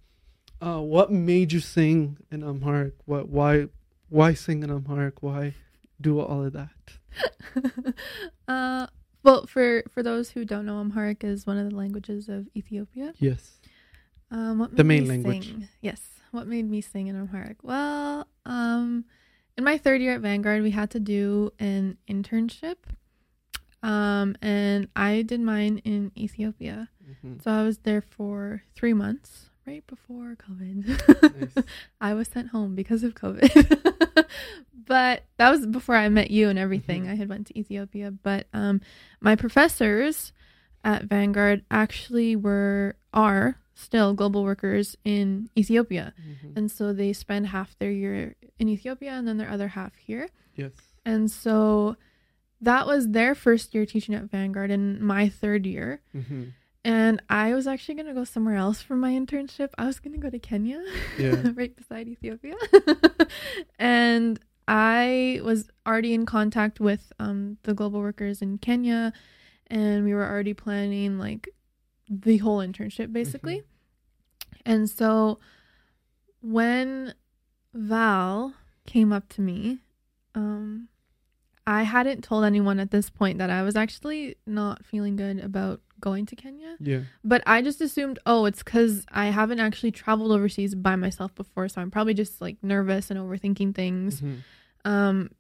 uh, 0.62 0.80
what 0.82 1.12
made 1.12 1.52
you 1.54 1.60
sing 1.60 2.18
in 2.32 2.44
Amharic? 2.44 2.94
What? 3.06 3.30
Why? 3.30 3.68
Why 4.10 4.34
sing 4.36 4.62
in 4.64 4.70
Amharic? 4.70 5.24
Why 5.24 5.56
do 6.00 6.20
all 6.20 6.46
of 6.46 6.54
that? 6.54 7.94
uh, 8.48 8.88
well, 9.24 9.46
for 9.48 9.84
for 9.90 10.02
those 10.04 10.32
who 10.32 10.46
don't 10.46 10.66
know, 10.66 10.80
Amharic 10.80 11.24
is 11.24 11.46
one 11.48 11.58
of 11.58 11.70
the 11.70 11.76
languages 11.76 12.30
of 12.30 12.48
Ethiopia. 12.56 13.14
Yes. 13.20 13.60
Um, 14.32 14.60
what 14.60 14.76
The 14.76 14.84
main 14.84 15.08
language. 15.08 15.48
Sing? 15.48 15.68
Yes. 15.82 16.02
What 16.32 16.48
made 16.48 16.70
me 16.70 16.82
sing 16.82 17.08
in 17.08 17.16
Amharic? 17.16 17.64
Well, 17.64 18.28
um, 18.46 19.06
in 19.58 19.64
my 19.64 19.78
third 19.80 20.02
year 20.02 20.14
at 20.14 20.22
Vanguard, 20.22 20.62
we 20.62 20.72
had 20.72 20.92
to 20.92 21.00
do 21.00 21.52
an 21.58 21.98
internship, 22.08 22.76
um, 23.82 24.36
and 24.42 24.88
I 24.96 25.24
did 25.24 25.40
mine 25.42 25.80
in 25.84 26.12
Ethiopia. 26.16 26.90
Mhm. 27.24 27.42
So 27.42 27.52
I 27.52 27.64
was 27.64 27.80
there 27.80 28.02
for 28.02 28.64
three 28.76 28.94
months, 28.94 29.49
right 29.66 29.86
before 29.88 30.36
COVID. 30.36 30.88
Nice. 31.56 31.66
I 32.02 32.14
was 32.14 32.28
sent 32.28 32.50
home 32.50 32.76
because 32.76 33.04
of 33.04 33.14
COVID. 33.16 34.26
but 34.86 35.24
that 35.38 35.50
was 35.50 35.68
before 35.68 35.96
I 35.96 36.10
met 36.10 36.32
you 36.32 36.50
and 36.50 36.58
everything. 36.60 37.06
Mhm. 37.06 37.12
I 37.12 37.16
had 37.16 37.30
went 37.30 37.48
to 37.48 37.58
Ethiopia, 37.60 38.12
but 38.12 38.48
um 38.54 38.82
my 39.22 39.36
professors 39.36 40.32
at 40.84 41.04
Vanguard 41.06 41.64
actually 41.70 42.36
were 42.36 42.96
are 43.14 43.58
still 43.76 44.14
global 44.14 44.44
workers 44.44 44.98
in 45.06 45.50
Ethiopia. 45.58 46.14
Mhm. 46.20 46.58
And 46.58 46.72
so 46.72 46.92
they 46.94 47.14
spend 47.14 47.48
half 47.48 47.78
their 47.80 47.92
year 47.92 48.36
in 48.58 48.68
Ethiopia 48.70 49.12
and 49.12 49.28
then 49.28 49.38
their 49.38 49.50
other 49.50 49.70
half 49.70 49.96
here. 49.96 50.28
Yes. 50.56 50.72
And 51.06 51.32
so 51.32 51.96
that 52.62 52.86
was 52.88 53.10
their 53.10 53.34
first 53.36 53.74
year 53.74 53.86
teaching 53.86 54.14
at 54.16 54.24
Vanguard 54.30 54.70
and 54.72 55.00
my 55.00 55.30
third 55.30 55.66
year. 55.66 56.02
hmm 56.12 56.46
And 56.86 57.22
I 57.30 57.54
was 57.54 57.68
actually 57.68 57.96
going 57.96 58.08
to 58.08 58.14
go 58.14 58.24
somewhere 58.24 58.56
else 58.56 58.82
for 58.82 58.96
my 58.96 59.12
internship. 59.12 59.70
I 59.78 59.86
was 59.86 60.00
going 60.00 60.14
to 60.14 60.20
go 60.20 60.30
to 60.30 60.40
Kenya, 60.40 60.82
Yeah. 61.18 61.44
right 61.54 61.76
beside 61.76 62.08
Ethiopia. 62.08 62.56
and 63.80 64.40
I 64.68 65.42
was 65.44 65.70
already 65.86 66.14
in 66.14 66.26
contact 66.26 66.80
with 66.80 67.12
um, 67.20 67.58
the 67.64 67.74
global 67.74 68.00
workers 68.00 68.42
in 68.42 68.60
Kenya, 68.60 69.12
and 69.68 70.06
we 70.06 70.14
were 70.14 70.26
already 70.26 70.54
planning 70.54 71.20
like 71.20 71.50
the 72.10 72.38
whole 72.38 72.60
internship 72.60 73.12
basically. 73.12 73.64
And 74.66 74.90
so 74.90 75.40
when 76.42 77.14
Val 77.74 78.54
came 78.86 79.12
up 79.12 79.28
to 79.30 79.42
me, 79.42 79.80
um, 80.36 80.88
I 81.68 81.84
hadn't 81.84 82.24
told 82.24 82.46
anyone 82.46 82.80
at 82.80 82.92
this 82.92 83.10
point 83.10 83.38
that 83.40 83.50
I 83.50 83.62
was 83.64 83.76
actually 83.76 84.38
not 84.46 84.86
feeling 84.86 85.16
good 85.16 85.40
about 85.40 85.82
going 86.00 86.26
to 86.28 86.36
Kenya. 86.36 86.76
Yeah. 86.80 87.02
But 87.24 87.44
I 87.46 87.62
just 87.62 87.82
assumed, 87.82 88.20
oh, 88.26 88.46
it's 88.46 88.64
because 88.64 89.06
I 89.12 89.26
haven't 89.28 89.60
actually 89.60 89.92
traveled 89.92 90.32
overseas 90.32 90.76
by 90.76 90.96
myself 90.96 91.34
before, 91.36 91.68
so 91.70 91.82
I'm 91.82 91.92
probably 91.92 92.14
just 92.14 92.42
like 92.42 92.58
nervous 92.62 93.10
and 93.12 93.20
overthinking 93.20 93.76
things. 93.76 94.22
Mhm. 94.22 94.38
Um, 94.86 95.32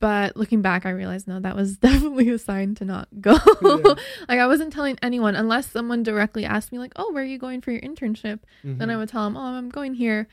but 0.00 0.36
looking 0.36 0.60
back, 0.60 0.84
I 0.84 0.90
realized 0.90 1.26
no, 1.26 1.40
that 1.40 1.56
was 1.56 1.78
definitely 1.78 2.28
a 2.28 2.38
sign 2.38 2.74
to 2.76 2.84
not 2.84 3.08
go. 3.20 3.36
Yeah. 3.62 3.94
like 4.28 4.38
I 4.38 4.46
wasn't 4.46 4.72
telling 4.72 4.98
anyone 5.02 5.34
unless 5.34 5.70
someone 5.70 6.02
directly 6.02 6.44
asked 6.44 6.72
me, 6.72 6.78
like, 6.78 6.92
oh, 6.96 7.12
where 7.12 7.22
are 7.22 7.26
you 7.26 7.38
going 7.38 7.60
for 7.60 7.70
your 7.70 7.80
internship? 7.80 8.40
Then 8.62 8.90
I 8.90 8.96
would 8.96 9.08
tell 9.08 9.24
them, 9.24 9.36
oh, 9.36 9.40
I'm 9.40 9.70
going 9.70 9.94
here. 9.94 10.28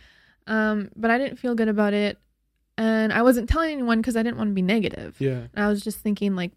Um, 0.47 0.89
but 0.95 1.11
I 1.11 1.17
didn't 1.17 1.37
feel 1.37 1.55
good 1.55 1.67
about 1.69 1.93
it, 1.93 2.17
and 2.77 3.13
I 3.13 3.21
wasn't 3.21 3.47
telling 3.47 3.71
anyone 3.71 3.99
because 3.99 4.17
I 4.17 4.23
didn't 4.23 4.37
want 4.37 4.49
to 4.49 4.53
be 4.55 4.61
negative. 4.63 5.15
Yeah. 5.19 5.47
And 5.53 5.63
I 5.63 5.67
was 5.67 5.81
just 5.81 5.99
thinking 5.99 6.35
like 6.35 6.51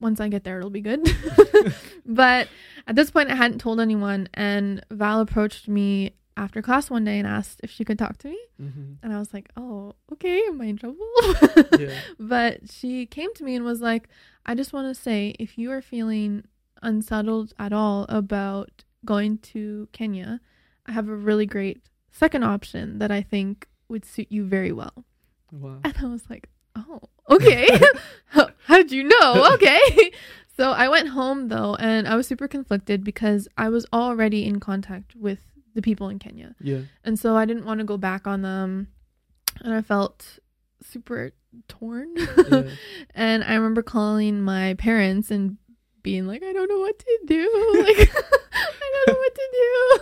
once 0.00 0.20
I 0.20 0.28
get 0.28 0.44
there 0.44 0.58
it'll 0.58 0.70
be 0.70 0.80
good. 0.80 1.06
but 2.06 2.48
at 2.86 2.96
this 2.96 3.10
point 3.10 3.30
I 3.30 3.34
hadn't 3.34 3.58
told 3.58 3.80
anyone 3.80 4.28
and 4.34 4.84
Val 4.90 5.20
approached 5.20 5.68
me 5.68 6.14
after 6.36 6.62
class 6.62 6.88
one 6.88 7.04
day 7.04 7.18
and 7.18 7.26
asked 7.28 7.60
if 7.62 7.70
she 7.70 7.84
could 7.84 7.98
talk 7.98 8.16
to 8.18 8.28
me 8.28 8.38
hmm 8.58 8.94
and 9.02 9.12
I 9.12 9.18
was 9.18 9.32
like, 9.32 9.48
"Oh, 9.56 9.94
okay, 10.12 10.42
am 10.48 10.60
I 10.60 10.66
in 10.66 10.76
trouble?" 10.76 10.98
Yeah. 11.78 11.98
But 12.18 12.70
she 12.70 13.06
came 13.06 13.32
to 13.34 13.44
me 13.44 13.56
and 13.56 13.64
was 13.64 13.80
like, 13.80 14.08
"I 14.44 14.54
just 14.54 14.72
want 14.72 14.94
to 14.94 15.00
say 15.00 15.34
if 15.38 15.56
you 15.56 15.70
are 15.72 15.80
feeling 15.80 16.44
unsettled 16.82 17.52
at 17.58 17.72
all 17.72 18.04
about 18.08 18.84
going 19.04 19.38
to 19.38 19.88
Kenya, 19.92 20.40
I 20.86 20.92
have 20.92 21.08
a 21.08 21.14
really 21.16 21.46
great 21.46 21.82
second 22.10 22.42
option 22.44 22.98
that 22.98 23.10
I 23.10 23.22
think 23.22 23.68
would 23.88 24.04
suit 24.04 24.28
you 24.30 24.44
very 24.44 24.72
well." 24.72 25.04
Wow. 25.50 25.78
And 25.82 25.94
I 25.98 26.06
was 26.06 26.28
like, 26.28 26.48
oh, 26.76 27.00
okay. 27.28 27.68
How- 28.26 28.50
How'd 28.66 28.90
you 28.92 29.04
know? 29.04 29.54
Okay. 29.54 29.80
so 30.56 30.70
I 30.70 30.88
went 30.88 31.08
home 31.08 31.48
though, 31.48 31.74
and 31.76 32.06
I 32.06 32.16
was 32.16 32.26
super 32.26 32.48
conflicted 32.48 33.02
because 33.04 33.48
I 33.56 33.68
was 33.68 33.86
already 33.92 34.46
in 34.46 34.60
contact 34.60 35.16
with 35.16 35.40
the 35.74 35.82
people 35.82 36.08
in 36.08 36.18
Kenya. 36.18 36.54
Yeah. 36.60 36.80
And 37.04 37.18
so 37.18 37.36
I 37.36 37.44
didn't 37.44 37.64
want 37.64 37.78
to 37.78 37.84
go 37.84 37.96
back 37.96 38.26
on 38.26 38.42
them. 38.42 38.88
And 39.62 39.74
I 39.74 39.82
felt 39.82 40.38
super 40.82 41.32
torn. 41.68 42.14
Yeah. 42.16 42.62
and 43.14 43.44
I 43.44 43.54
remember 43.54 43.82
calling 43.82 44.40
my 44.40 44.74
parents 44.74 45.30
and 45.30 45.56
being 46.02 46.26
like, 46.26 46.42
I 46.42 46.52
don't 46.52 46.68
know 46.68 46.78
what 46.78 46.98
to 46.98 47.18
do. 47.26 47.74
Like, 47.80 48.10
I 48.52 49.04
don't 49.06 49.14
know 49.14 49.18
what 49.18 49.34
to 49.34 49.48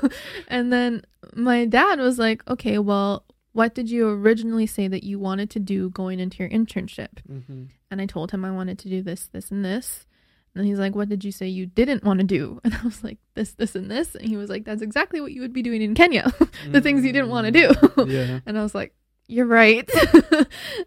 do. 0.00 0.16
And 0.48 0.72
then 0.72 1.02
my 1.34 1.64
dad 1.64 1.98
was 1.98 2.18
like, 2.18 2.48
okay, 2.48 2.78
well, 2.78 3.24
what 3.58 3.74
did 3.78 3.88
you 3.94 4.02
originally 4.08 4.66
say 4.76 4.86
that 4.88 5.02
you 5.10 5.16
wanted 5.28 5.48
to 5.50 5.60
do 5.74 5.90
going 5.90 6.18
into 6.20 6.36
your 6.42 6.50
internship? 6.58 7.14
hmm 7.26 7.64
And 7.90 8.00
I 8.04 8.06
told 8.06 8.30
him 8.32 8.44
I 8.44 8.52
wanted 8.60 8.78
to 8.82 8.88
do 8.94 9.02
this, 9.02 9.22
this, 9.34 9.50
and 9.54 9.64
this. 9.64 10.06
And 10.54 10.66
he's 10.68 10.78
like, 10.84 10.94
What 10.98 11.08
did 11.12 11.22
you 11.26 11.32
say 11.38 11.46
you 11.48 11.66
didn't 11.80 12.02
want 12.08 12.18
to 12.20 12.26
do? 12.38 12.42
And 12.64 12.72
I 12.74 12.82
was 12.90 13.00
like, 13.08 13.18
This, 13.36 13.50
this, 13.60 13.74
and 13.80 13.88
this. 13.90 14.08
And 14.18 14.26
he 14.32 14.36
was 14.42 14.48
like, 14.54 14.64
That's 14.68 14.82
exactly 14.88 15.20
what 15.20 15.32
you 15.34 15.40
would 15.42 15.52
be 15.60 15.62
doing 15.68 15.82
in 15.82 15.94
Kenya. 15.94 16.24
the 16.74 16.80
things 16.80 17.04
you 17.04 17.12
didn't 17.16 17.30
want 17.36 17.46
to 17.48 17.54
do. 17.62 17.66
Yeah. 18.16 18.40
And 18.46 18.58
I 18.58 18.62
was 18.62 18.74
like, 18.80 18.92
You're 19.34 19.46
right. 19.62 19.88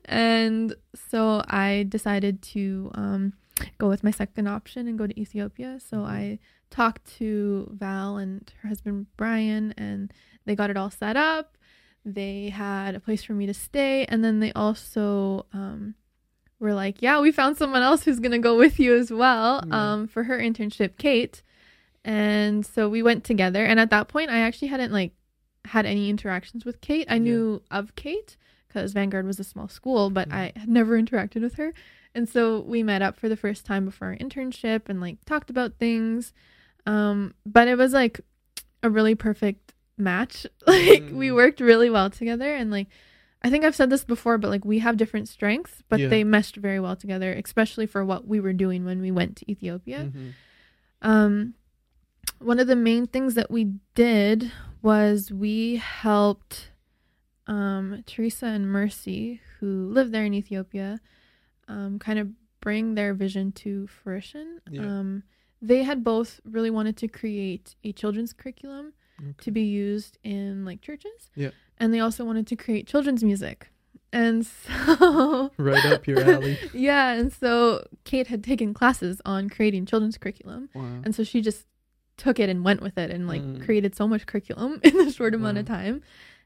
and 0.05 0.75
so 1.10 1.43
I 1.47 1.86
decided 1.88 2.41
to 2.55 2.91
um, 2.95 3.34
go 3.77 3.88
with 3.89 4.03
my 4.03 4.12
second 4.12 4.47
option 4.47 4.88
and 4.88 4.97
go 4.97 5.07
to 5.07 5.19
Ethiopia. 5.19 5.79
So 5.89 5.97
Mhm. 5.97 6.05
I 6.19 6.39
talked 6.69 7.03
to 7.19 7.69
Val 7.73 8.17
and 8.17 8.51
her 8.62 8.69
husband 8.69 9.07
Brian, 9.17 9.73
and 9.77 10.12
they 10.45 10.55
got 10.55 10.69
it 10.69 10.77
all 10.77 10.89
set 10.89 11.17
up. 11.17 11.57
They 12.05 12.49
had 12.49 12.95
a 12.95 12.99
place 12.99 13.23
for 13.23 13.33
me 13.33 13.45
to 13.45 13.53
stay. 13.53 14.05
And 14.05 14.23
then 14.23 14.39
they 14.39 14.51
also 14.53 15.45
um, 15.53 15.95
were 16.59 16.73
like, 16.73 17.01
Yeah, 17.01 17.19
we 17.21 17.31
found 17.31 17.57
someone 17.57 17.81
else 17.83 18.03
who's 18.03 18.19
going 18.19 18.31
to 18.31 18.39
go 18.39 18.57
with 18.57 18.79
you 18.79 18.95
as 18.95 19.11
well 19.11 19.63
Yeah. 19.67 19.93
um, 19.93 20.07
for 20.07 20.23
her 20.23 20.37
internship, 20.39 20.97
Kate. 20.97 21.43
And 22.03 22.65
so 22.65 22.89
we 22.89 23.03
went 23.03 23.23
together. 23.23 23.63
And 23.63 23.79
at 23.79 23.91
that 23.91 24.07
point, 24.07 24.31
I 24.31 24.39
actually 24.39 24.69
hadn't 24.69 24.91
like 24.91 25.13
had 25.65 25.85
any 25.85 26.09
interactions 26.09 26.65
with 26.65 26.81
Kate. 26.81 27.05
I 27.09 27.15
Yeah. 27.15 27.19
knew 27.19 27.61
of 27.69 27.95
Kate 27.95 28.35
because 28.67 28.93
Vanguard 28.93 29.25
was 29.27 29.39
a 29.39 29.43
small 29.43 29.67
school, 29.67 30.09
but. 30.09 30.31
I 30.31 30.53
had 30.55 30.69
never 30.69 30.99
interacted 30.99 31.41
with 31.41 31.55
her. 31.55 31.73
And 32.15 32.27
so 32.27 32.59
we 32.61 32.83
met 32.83 33.01
up 33.01 33.15
for 33.15 33.29
the 33.29 33.37
first 33.37 33.65
time 33.65 33.85
before 33.85 34.09
our 34.09 34.15
internship 34.17 34.89
and 34.89 34.99
like 34.99 35.23
talked 35.25 35.49
about 35.49 35.75
things. 35.77 36.33
Um, 36.85 37.35
but 37.45 37.67
it 37.67 37.77
was 37.77 37.93
like 37.93 38.19
a 38.83 38.89
really 38.89 39.13
perfect 39.15 39.70
match. 40.01 40.45
Like 40.67 41.03
we 41.11 41.29
Mm. 41.29 41.35
worked 41.35 41.59
really 41.61 41.89
well 41.89 42.09
together 42.09 42.53
and 42.55 42.69
like 42.71 42.87
I 43.43 43.49
think 43.49 43.65
I've 43.65 43.75
said 43.75 43.89
this 43.89 44.03
before, 44.03 44.37
but 44.37 44.49
like 44.51 44.65
we 44.65 44.79
have 44.79 44.97
different 44.97 45.27
strengths, 45.27 45.81
but 45.89 45.99
Yeah. 45.99 46.09
they 46.09 46.23
meshed 46.23 46.57
very 46.57 46.79
well 46.79 46.95
together, 46.95 47.33
especially 47.33 47.87
for 47.87 48.05
what 48.05 48.27
we 48.27 48.39
were 48.39 48.53
doing 48.53 48.85
when 48.85 49.01
we 49.01 49.09
went 49.11 49.35
to 49.37 49.51
Ethiopia. 49.51 50.11
Mhm. 50.13 50.33
Um, 51.01 51.53
one 52.39 52.59
of 52.59 52.67
the 52.67 52.75
main 52.75 53.07
things 53.07 53.33
that 53.35 53.49
we 53.49 53.63
did 53.95 54.51
was 54.83 55.31
we 55.31 55.77
helped 55.77 56.69
um, 57.47 58.03
Teresa 58.05 58.45
and 58.45 58.67
Mercy, 58.71 59.41
who 59.59 59.89
live 59.89 60.11
there 60.11 60.23
in 60.25 60.33
Ethiopia, 60.33 61.01
um, 61.67 61.97
kind 61.99 62.19
of 62.19 62.29
bring 62.61 62.93
their 62.93 63.13
vision 63.15 63.51
to 63.53 63.87
fruition. 63.87 64.59
Yeah. 64.69 64.81
Um, 64.99 65.23
they 65.61 65.81
had 65.83 66.03
both 66.03 66.39
really 66.45 66.69
wanted 66.69 66.95
to 66.97 67.07
create 67.07 67.75
a 67.83 67.91
children's 67.91 68.33
curriculum 68.33 68.93
Okay. 69.21 69.34
to 69.43 69.51
be 69.51 69.62
used 69.63 70.17
in 70.23 70.65
like 70.65 70.81
churches. 70.81 71.29
Yeah. 71.36 71.49
And 71.77 71.93
they 71.93 71.99
also 71.99 72.25
wanted 72.25 72.47
to 72.47 72.55
create 72.55 72.88
children's 72.88 73.23
music. 73.23 73.69
And 74.13 74.45
so 74.65 75.51
Right 75.57 75.86
up 75.86 76.05
your 76.07 76.21
alley. 76.21 76.57
yeah, 76.73 77.13
and 77.13 77.31
so 77.31 77.86
Kate 78.03 78.27
had 78.27 78.43
taken 78.43 78.73
classes 78.73 79.21
on 79.25 79.49
creating 79.49 79.86
children's 79.86 80.17
curriculum. 80.17 80.69
Wow. 80.73 80.84
And 81.03 81.15
so 81.15 81.23
she 81.23 81.41
just 81.41 81.65
took 82.17 82.39
it 82.39 82.49
and 82.49 82.63
went 82.63 82.81
with 82.81 82.97
it 82.97 83.10
and 83.10 83.27
like 83.27 83.41
Mm. 83.41 83.63
created 83.65 83.95
so 83.95 84.07
much 84.07 84.25
curriculum 84.25 84.79
in 84.84 84.99
a 84.99 85.12
short 85.12 85.34
amount 85.34 85.57
of 85.57 85.65
time. 85.65 86.01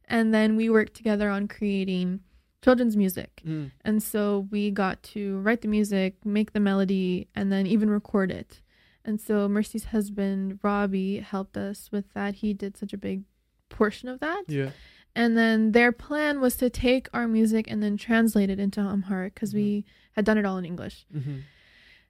And 0.07 0.33
then 0.33 0.55
we 0.55 0.69
worked 0.69 0.93
together 0.93 1.29
on 1.29 1.47
creating 1.47 2.19
children's 2.63 2.95
music. 2.95 3.41
Mm. 3.45 3.71
And 3.83 4.01
so 4.01 4.47
we 4.51 4.71
got 4.71 5.01
to 5.03 5.39
write 5.39 5.61
the 5.61 5.67
music, 5.67 6.23
make 6.25 6.53
the 6.53 6.59
melody, 6.59 7.27
and 7.35 7.51
then 7.51 7.65
even 7.67 7.89
record 7.89 8.31
it. 8.31 8.61
And 9.05 9.21
so 9.21 9.47
Mercy's 9.47 9.85
husband, 9.85 10.59
Robbie, 10.63 11.19
helped 11.19 11.57
us 11.57 11.89
with 11.91 12.11
that. 12.13 12.35
He 12.35 12.53
did 12.53 12.75
such 12.75 12.91
a 12.91 12.97
big 12.97 13.23
portion 13.69 14.09
of 14.09 14.19
that. 14.19 14.43
Yeah. 14.47 14.71
And 15.15 15.37
then 15.37 15.71
their 15.71 15.91
plan 15.91 16.41
was 16.41 16.57
to 16.57 16.69
take 16.69 17.07
our 17.13 17.27
music 17.27 17.69
and 17.69 17.81
then 17.81 17.95
translate 17.95 18.49
it 18.49 18.59
into 18.59 18.81
Amharic 18.81 19.35
because 19.35 19.53
we 19.53 19.85
had 20.13 20.25
done 20.25 20.37
it 20.37 20.45
all 20.45 20.57
in 20.57 20.65
English. 20.65 21.05
Mm-hmm. 21.15 21.37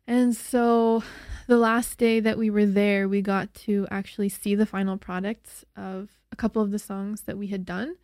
And 0.08 0.36
so 0.36 1.04
the 1.48 1.58
last 1.58 1.98
day 1.98 2.20
that 2.20 2.38
we 2.38 2.50
were 2.50 2.66
there, 2.66 3.08
we 3.08 3.22
got 3.22 3.54
to 3.66 3.88
actually 3.92 4.30
see 4.30 4.56
the 4.56 4.66
final 4.66 4.98
products 4.98 5.66
of 5.76 6.10
a 6.32 6.36
couple 6.36 6.62
of 6.62 6.72
the 6.72 6.80
songs 6.80 7.22
that 7.24 7.38
we 7.38 7.48
had 7.48 7.66
done. 7.66 7.96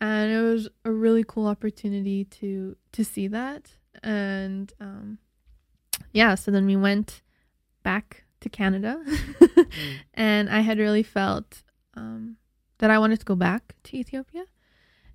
And 0.00 0.30
it 0.30 0.42
was 0.42 0.68
a 0.84 0.92
really 0.92 1.24
cool 1.26 1.46
opportunity 1.46 2.24
to 2.24 2.76
to 2.92 3.04
see 3.04 3.28
that. 3.28 3.72
And 4.02 4.72
um 4.80 5.18
yeah, 6.12 6.34
so 6.34 6.50
then 6.50 6.66
we 6.66 6.76
went 6.76 7.22
back 7.82 8.25
to 8.40 8.48
Canada 8.48 9.02
and 10.14 10.48
I 10.50 10.60
had 10.60 10.78
really 10.78 11.02
felt 11.02 11.62
um 11.94 12.36
that 12.78 12.90
I 12.90 12.98
wanted 12.98 13.18
to 13.20 13.24
go 13.24 13.34
back 13.36 13.74
to 13.84 13.96
Ethiopia. 13.96 14.44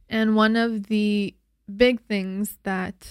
And 0.10 0.36
one 0.36 0.56
of 0.56 0.88
the 0.88 1.36
big 1.74 2.02
things 2.02 2.58
that 2.64 3.08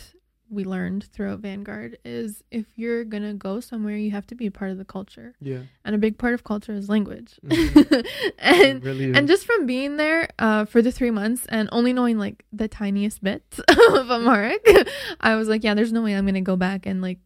we 0.50 0.64
learned 0.64 1.04
throughout 1.04 1.38
Vanguard 1.38 1.96
is 2.04 2.42
if 2.50 2.66
you're 2.76 3.04
going 3.04 3.22
to 3.22 3.32
go 3.34 3.60
somewhere, 3.60 3.96
you 3.96 4.10
have 4.10 4.26
to 4.26 4.34
be 4.34 4.46
a 4.46 4.50
part 4.50 4.72
of 4.72 4.78
the 4.78 4.84
culture. 4.84 5.34
Yeah. 5.40 5.60
And 5.84 5.94
a 5.94 5.98
big 5.98 6.18
part 6.18 6.34
of 6.34 6.42
culture 6.42 6.72
is 6.74 6.88
language. 6.88 7.38
Mhm. 7.44 8.04
and 8.38 8.84
really 8.84 9.12
and 9.14 9.28
just 9.28 9.46
from 9.46 9.64
being 9.66 9.96
there 9.96 10.28
uh, 10.40 10.64
for 10.64 10.82
the 10.82 10.90
three 10.90 11.12
months 11.12 11.46
and 11.48 11.68
only 11.70 11.92
knowing 11.92 12.18
like 12.18 12.44
the 12.52 12.66
tiniest 12.66 13.22
bit 13.22 13.44
of 13.68 14.10
Amharic, 14.10 14.66
I 15.20 15.36
was 15.36 15.46
like, 15.48 15.62
yeah, 15.62 15.74
there's 15.74 15.92
no 15.92 16.02
way 16.02 16.14
I'm 16.16 16.24
going 16.24 16.34
to 16.34 16.40
go 16.40 16.56
back 16.56 16.84
and 16.86 17.00
like 17.00 17.20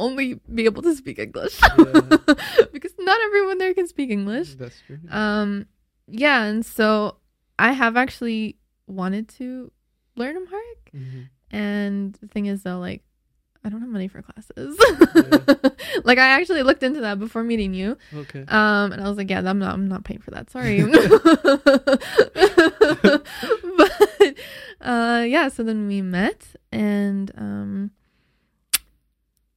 only 0.00 0.40
be 0.52 0.64
able 0.64 0.82
to 0.82 0.94
speak 0.94 1.18
English. 1.18 1.60
Yeah. 1.62 2.00
because 2.72 2.92
not 2.98 3.20
everyone 3.26 3.58
there 3.58 3.74
can 3.74 3.86
speak 3.86 4.10
English. 4.10 4.54
That's 4.54 4.80
true. 4.86 4.98
Um, 5.10 5.66
yeah, 6.08 6.44
and 6.44 6.64
so 6.64 7.16
I 7.58 7.72
have 7.72 7.96
actually 7.96 8.56
wanted 8.86 9.28
to 9.40 9.70
learn 10.16 10.36
Amharic. 10.36 10.90
Mhm. 10.94 11.28
And 11.52 12.14
the 12.20 12.28
thing 12.28 12.46
is, 12.46 12.62
though, 12.62 12.78
like, 12.78 13.02
I 13.64 13.68
don't 13.68 13.80
have 13.80 13.90
money 13.90 14.08
for 14.08 14.22
classes. 14.22 14.78
Yeah. 15.14 15.70
like, 16.04 16.18
I 16.18 16.28
actually 16.40 16.62
looked 16.62 16.82
into 16.82 17.00
that 17.00 17.18
before 17.18 17.42
meeting 17.42 17.74
you. 17.74 17.98
Okay. 18.14 18.44
Um, 18.48 18.92
and 18.92 19.02
I 19.02 19.08
was 19.08 19.18
like, 19.18 19.28
yeah, 19.28 19.42
I'm 19.44 19.58
not, 19.58 19.74
I'm 19.74 19.88
not 19.88 20.04
paying 20.04 20.20
for 20.20 20.30
that. 20.30 20.50
Sorry. 20.50 20.82
but, 23.76 23.92
uh, 24.80 25.24
yeah. 25.26 25.48
So 25.48 25.62
then 25.62 25.86
we 25.88 26.02
met, 26.02 26.46
and 26.72 27.30
um, 27.36 27.90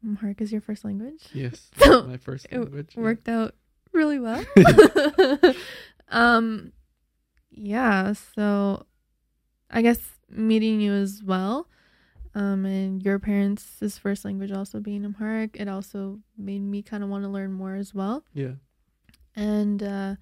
Amharic 0.04 0.42
is 0.42 0.52
your 0.52 0.62
first 0.62 0.84
language. 0.84 1.24
yes. 1.34 1.70
So, 1.78 2.04
my 2.04 2.18
first 2.18 2.48
it 2.52 2.60
language. 2.60 2.94
yeah. 2.96 3.02
Worked 3.04 3.30
out 3.30 3.56
really 3.92 4.20
well. 4.20 4.44
um, 6.10 6.74
yeah. 7.52 8.14
So, 8.36 8.86
I 9.70 9.82
guess 9.82 10.00
meeting 10.30 10.82
you 10.82 10.94
as 10.94 11.22
well, 11.24 11.68
um, 12.36 12.66
and 12.66 13.04
your 13.04 13.20
parents' 13.20 13.98
first 14.00 14.26
language 14.26 14.52
also 14.52 14.80
being 14.80 15.06
Amharic, 15.06 15.56
it 15.60 15.68
also 15.68 16.20
made 16.38 16.62
me 16.62 16.82
kind 16.82 17.04
of 17.04 17.10
want 17.10 17.24
to 17.24 17.30
learn 17.30 17.52
more 17.54 17.76
as 17.76 17.94
well. 17.94 18.26
Yeah. 18.34 18.54
And 19.36 19.82
uh, 19.82 20.16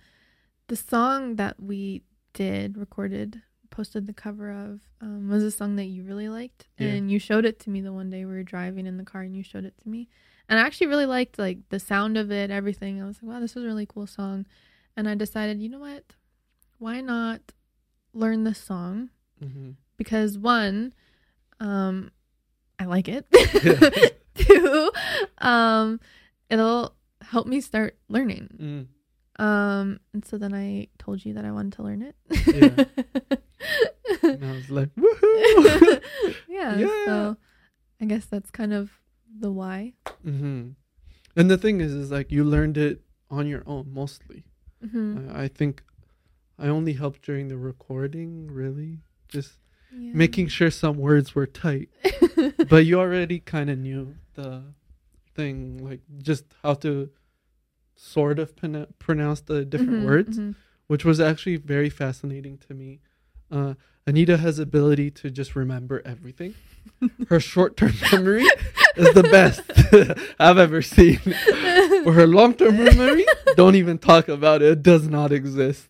the 0.67 0.75
song 0.75 1.35
that 1.35 1.61
we 1.61 2.03
did, 2.33 2.77
recorded, 2.77 3.41
posted 3.71 4.05
the 4.05 4.13
cover 4.13 4.51
of, 4.51 4.81
um, 5.01 5.27
was 5.29 5.41
a 5.43 5.49
song 5.49 5.75
that 5.77 5.85
you 5.85 6.03
really 6.03 6.29
liked, 6.29 6.67
Yeah. 6.77 6.89
and 6.89 7.09
you 7.09 7.17
showed 7.17 7.45
it 7.45 7.59
to 7.61 7.69
me 7.71 7.81
the 7.81 7.91
one 7.91 8.09
day 8.11 8.23
we 8.25 8.33
were 8.33 8.43
driving 8.43 8.85
in 8.85 8.97
the 8.97 9.03
car, 9.03 9.21
and 9.21 9.35
you 9.35 9.41
showed 9.43 9.65
it 9.65 9.73
to 9.81 9.89
me, 9.89 10.07
and 10.47 10.59
I 10.59 10.63
actually 10.63 10.87
really 10.87 11.05
liked 11.07 11.39
like 11.39 11.57
the 11.69 11.79
sound 11.79 12.17
of 12.17 12.31
it, 12.31 12.51
everything. 12.51 13.01
I 13.01 13.05
was 13.07 13.17
like, 13.23 13.31
wow, 13.33 13.39
this 13.39 13.55
is 13.55 13.63
a 13.63 13.65
really 13.65 13.85
cool 13.87 14.05
song, 14.07 14.45
and 14.95 15.09
I 15.09 15.15
decided, 15.15 15.59
you 15.61 15.69
know 15.69 15.79
what, 15.79 16.03
why 16.77 17.01
not 17.01 17.41
learn 18.13 18.43
this 18.43 18.59
song 18.59 19.09
Mm-hmm. 19.43 19.71
because 19.97 20.37
one, 20.37 20.93
um, 21.59 22.11
I 22.77 22.85
like 22.85 23.07
it. 23.07 23.25
Yeah. 23.31 23.89
Two, 24.35 24.91
um, 25.39 25.99
it'll 26.49 26.95
help 27.21 27.47
me 27.47 27.59
start 27.61 27.97
learning. 28.07 28.87
Mm. 29.39 29.43
Um, 29.43 29.99
and 30.13 30.23
so 30.25 30.37
then 30.37 30.53
I 30.53 30.87
told 30.99 31.25
you 31.25 31.33
that 31.33 31.43
I 31.45 31.51
wanted 31.51 31.73
to 31.73 31.83
learn 31.83 32.01
it. 32.03 33.39
And 34.23 34.45
I 34.45 34.53
was 34.53 34.69
like, 34.69 34.89
woohoo! 34.95 36.01
yeah, 36.47 36.77
Yeah. 36.79 36.87
So 37.05 37.37
I 38.01 38.05
guess 38.05 38.25
that's 38.25 38.51
kind 38.51 38.73
of 38.73 38.91
the 39.39 39.51
why. 39.51 39.93
hmm 40.23 40.69
And 41.35 41.49
the 41.49 41.57
thing 41.57 41.81
is, 41.81 41.93
is 41.93 42.11
like 42.11 42.31
you 42.31 42.43
learned 42.43 42.77
it 42.77 43.01
on 43.29 43.47
your 43.47 43.63
own 43.65 43.91
mostly. 43.93 44.43
hmm 44.81 45.17
I, 45.31 45.43
I 45.43 45.47
think 45.47 45.83
I 46.59 46.67
only 46.67 46.93
helped 46.93 47.21
during 47.23 47.47
the 47.47 47.57
recording, 47.57 48.47
really, 48.51 48.99
just 49.29 49.53
Yeah. 49.91 50.11
making 50.13 50.47
sure 50.49 50.69
some 50.71 50.97
words 50.97 51.33
were 51.35 51.47
tight. 51.47 51.89
but 52.69 52.85
you 52.85 52.99
already 52.99 53.39
kind 53.39 53.69
of 53.69 53.77
knew 53.79 54.15
the 54.35 54.63
thing, 55.35 55.77
like 55.83 56.01
just 56.21 56.45
how 56.63 56.73
to 56.75 57.09
sort 57.95 58.39
of 58.39 58.55
pron- 58.55 58.87
pronounce 58.99 59.41
the 59.41 59.65
different 59.65 60.01
Mhm, 60.01 60.05
words, 60.05 60.37
mhm. 60.39 60.55
which 60.87 61.05
was 61.05 61.19
actually 61.19 61.57
very 61.57 61.89
fascinating 61.89 62.57
to 62.67 62.73
me. 62.73 62.99
Uh, 63.51 63.73
Anita 64.07 64.37
has 64.37 64.57
ability 64.59 65.11
to 65.11 65.29
just 65.29 65.55
remember 65.55 66.01
everything. 66.05 66.55
Her 67.29 67.39
short-term 67.39 67.93
memory 68.11 68.43
is 68.95 69.13
the 69.13 69.23
best 69.23 69.61
I've 70.39 70.57
ever 70.57 70.81
seen. 70.81 71.17
For 72.03 72.13
her 72.13 72.25
long-term 72.25 72.77
memory, 72.83 73.25
don't 73.55 73.75
even 73.75 73.97
talk 73.99 74.27
about 74.27 74.61
it. 74.61 74.71
It 74.71 74.83
does 74.83 75.07
not 75.07 75.31
exist. 75.31 75.89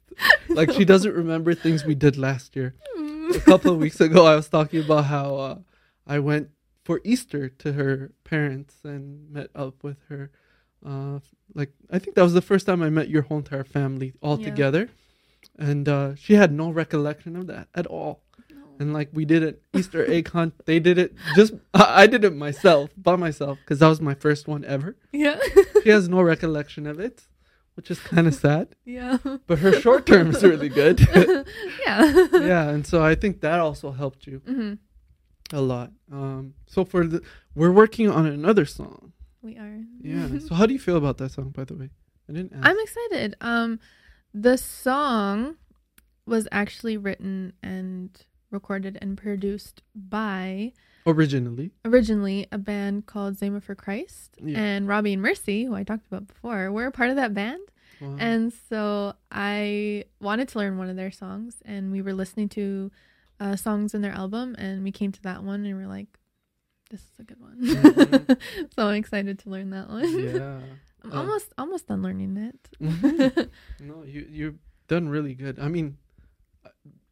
Like 0.49 0.71
she 0.71 0.83
doesn't 0.83 1.13
remember 1.13 1.53
things 1.53 1.85
we 1.85 1.95
did 1.95 2.17
last 2.17 2.55
year. 2.55 2.75
A 3.33 3.39
couple 3.39 3.71
of 3.71 3.77
weeks 3.79 4.01
ago, 4.01 4.25
I 4.25 4.35
was 4.35 4.49
talking 4.49 4.81
about 4.83 5.05
how 5.05 5.35
uh, 5.35 5.57
I 6.05 6.19
went 6.19 6.49
for 6.83 6.99
Easter 7.05 7.47
to 7.47 7.73
her 7.73 8.11
parents 8.25 8.75
and 8.83 9.31
met 9.31 9.49
up 9.55 9.83
with 9.83 9.97
her. 10.09 10.31
Uh, 10.85 11.19
like 11.55 11.71
I 11.89 11.99
think 11.99 12.15
that 12.15 12.23
was 12.23 12.33
the 12.33 12.41
first 12.41 12.65
time 12.65 12.81
I 12.81 12.89
met 12.89 13.07
your 13.07 13.21
whole 13.21 13.37
entire 13.37 13.63
family 13.63 14.13
all 14.21 14.37
Yeah. 14.39 14.45
together, 14.49 14.89
and 15.57 15.87
uh, 15.89 16.15
she 16.15 16.33
had 16.35 16.51
no 16.51 16.69
recollection 16.69 17.35
of 17.35 17.47
that 17.47 17.67
at 17.75 17.87
all. 17.87 18.23
And 18.79 18.93
like 18.93 19.09
we 19.13 19.25
did 19.25 19.43
an 19.43 19.57
Easter 19.75 20.09
egg 20.11 20.29
hunt. 20.29 20.53
They 20.65 20.79
did 20.79 20.97
it 20.97 21.13
just. 21.35 21.53
I 21.73 22.03
I 22.03 22.07
did 22.07 22.23
it 22.23 22.35
myself 22.35 22.89
by 22.97 23.15
myself 23.15 23.59
because 23.59 23.77
that 23.79 23.87
was 23.87 24.01
my 24.01 24.15
first 24.15 24.47
one 24.47 24.65
ever. 24.65 24.95
yeah. 25.11 25.37
She 25.83 25.89
has 25.89 26.09
no 26.09 26.21
recollection 26.21 26.87
of 26.87 26.99
it, 26.99 27.27
which 27.75 27.91
is 27.91 27.99
kind 27.99 28.25
of 28.27 28.33
sad. 28.47 28.69
yeah. 28.83 29.17
But 29.45 29.59
her 29.59 29.79
short 29.79 30.07
term 30.07 30.31
is 30.31 30.41
really 30.43 30.69
good. 30.69 30.99
yeah. 31.85 32.25
yeah, 32.33 32.69
and 32.69 32.85
so 32.87 33.03
I 33.03 33.13
think 33.13 33.41
that 33.41 33.59
also 33.59 33.91
helped 33.91 34.25
you 34.25 34.39
hmm 34.47 34.73
a 35.53 35.61
lot. 35.61 35.91
Um, 36.11 36.53
so 36.65 36.83
for 36.85 37.05
the 37.05 37.21
we're 37.53 37.73
working 37.73 38.09
on 38.09 38.25
another 38.25 38.65
song. 38.65 39.11
We 39.43 39.57
are. 39.57 39.77
Yeah. 40.01 40.39
so 40.39 40.55
how 40.55 40.65
do 40.65 40.73
you 40.73 40.79
feel 40.79 40.97
about 40.97 41.17
that 41.19 41.31
song, 41.33 41.49
by 41.49 41.65
the 41.65 41.75
way? 41.75 41.89
I 42.29 42.33
didn't 42.33 42.53
ask. 42.53 42.65
I'm 42.67 42.79
excited. 42.79 43.35
Um, 43.41 43.79
the 44.33 44.57
song 44.57 45.55
was 46.25 46.47
actually 46.51 46.97
written 46.97 47.53
and 47.63 48.09
recorded 48.51 48.97
and 49.01 49.17
produced 49.17 49.81
by 49.95 50.73
originally. 51.07 51.71
originally 51.85 52.47
a 52.51 52.57
band 52.57 53.05
called 53.05 53.35
Zema 53.37 53.61
for 53.63 53.75
Christ 53.75 54.35
Yeah. 54.41 54.59
and 54.59 54.87
Robbie 54.87 55.13
and 55.13 55.21
Mercy, 55.21 55.65
who 55.65 55.73
I 55.73 55.83
talked 55.83 56.05
about 56.07 56.27
before, 56.27 56.71
were 56.71 56.85
a 56.85 56.91
part 56.91 57.09
of 57.09 57.15
that 57.15 57.33
band. 57.33 57.61
Wow. 57.99 58.15
And 58.19 58.51
so 58.69 59.13
I 59.31 60.05
wanted 60.19 60.47
to 60.49 60.57
learn 60.59 60.77
one 60.77 60.89
of 60.89 60.95
their 60.95 61.11
songs, 61.11 61.57
and 61.65 61.91
we 61.91 62.01
were 62.01 62.13
listening 62.13 62.49
to 62.49 62.91
uh, 63.39 63.55
songs 63.55 63.93
in 63.93 64.01
their 64.01 64.11
album, 64.11 64.55
and 64.57 64.83
we 64.83 64.91
came 64.91 65.11
to 65.11 65.21
that 65.23 65.43
one, 65.43 65.65
and 65.65 65.75
we're 65.77 65.87
like, 65.87 66.07
"This 66.89 67.01
is 67.01 67.19
a 67.19 67.23
good 67.23 67.39
one." 67.39 67.57
Mhm. 67.59 68.37
so 68.75 68.87
I'm 68.87 68.95
excited 68.95 69.39
to 69.39 69.49
learn 69.49 69.69
that 69.71 69.87
one. 69.89 70.19
yeah. 70.19 70.59
I'm 71.03 71.11
Uh, 71.11 71.15
almost 71.21 71.53
almost 71.57 71.87
done 71.87 72.01
learning 72.01 72.37
it. 72.37 72.69
No, 73.79 74.03
you 74.03 74.25
you've 74.29 74.59
done 74.87 75.09
really 75.09 75.33
good. 75.33 75.59
I 75.59 75.67
mean, 75.67 75.97
uh, 76.65 76.69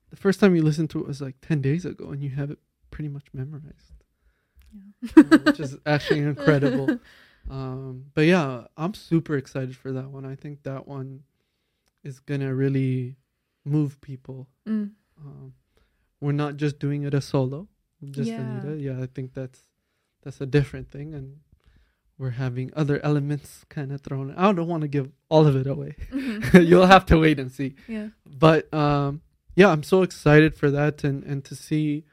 the 0.10 0.16
first 0.16 0.40
time 0.40 0.56
you 0.56 0.62
listened 0.62 0.90
to 0.92 1.00
it 1.00 1.08
was 1.08 1.22
like 1.22 1.36
ten 1.42 1.62
days 1.62 1.86
ago, 1.86 2.12
and 2.12 2.22
you 2.24 2.30
have 2.32 2.52
it 2.52 2.60
pretty 2.92 3.10
much 3.10 3.26
memorized, 3.34 3.94
uh, 5.18 5.38
which 5.46 5.60
is 5.60 5.78
actually 5.86 6.20
incredible. 6.20 7.00
Um, 7.50 8.06
but 8.14 8.26
yeah, 8.26 8.68
I'm 8.78 8.94
super 8.94 9.36
excited 9.38 9.76
for 9.76 9.92
that 9.92 10.10
one. 10.12 10.26
I 10.26 10.36
think 10.36 10.64
that 10.64 10.88
one 10.88 11.24
is 12.04 12.20
gonna 12.20 12.54
really 12.54 13.16
move 13.66 14.00
people. 14.02 14.48
Mm. 14.68 14.92
Um, 15.24 15.54
we're 16.22 16.32
not 16.34 16.58
just 16.58 16.80
doing 16.80 17.04
it 17.04 17.14
a 17.14 17.22
solo, 17.22 17.68
just 18.12 18.30
Yeah. 18.30 18.42
Anita. 18.42 18.82
Yeah, 18.82 19.02
I 19.02 19.08
think 19.08 19.34
that's 19.34 19.62
that's 20.22 20.42
a 20.42 20.46
different 20.46 20.90
thing, 20.92 21.14
and 21.14 21.40
we're 22.20 22.32
having 22.32 22.70
other 22.76 23.00
elements 23.04 23.64
kind 23.70 23.92
of 23.94 24.02
thrown. 24.02 24.34
I 24.36 24.52
don't 24.52 24.68
want 24.68 24.82
to 24.82 24.88
give 24.90 25.10
all 25.30 25.48
of 25.48 25.56
it 25.56 25.66
away. 25.68 25.96
Mhm. 26.12 26.68
You'll 26.70 26.86
have 26.86 27.06
to 27.08 27.18
wait 27.18 27.40
and 27.40 27.52
see. 27.52 27.76
Yeah. 27.88 28.10
But 28.26 28.72
um, 28.74 29.22
yeah, 29.56 29.70
I'm 29.70 29.84
so 29.84 30.04
excited 30.04 30.54
for 30.56 30.70
that, 30.72 31.04
and 31.04 31.24
and 31.24 31.44
to 31.46 31.56
see 31.56 32.04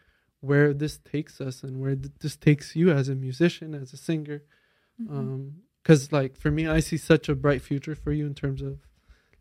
where 0.41 0.73
this 0.73 0.99
takes 0.99 1.41
us, 1.41 1.63
and 1.65 1.81
where 1.81 1.97
th- 1.97 2.13
this 2.21 2.37
takes 2.37 2.77
you 2.77 2.91
as 2.91 3.09
a 3.09 3.15
musician, 3.15 3.75
as 3.75 3.93
a 3.93 3.97
singer. 3.97 4.43
Mhm. 5.03 5.11
Um, 5.11 5.53
because 5.83 6.11
like 6.13 6.37
for 6.37 6.51
me, 6.51 6.67
I 6.67 6.81
see 6.81 6.97
such 6.97 7.29
a 7.29 7.35
bright 7.35 7.63
future 7.63 7.95
for 7.95 8.13
you 8.13 8.27
in 8.27 8.35
terms 8.35 8.61
of 8.63 8.79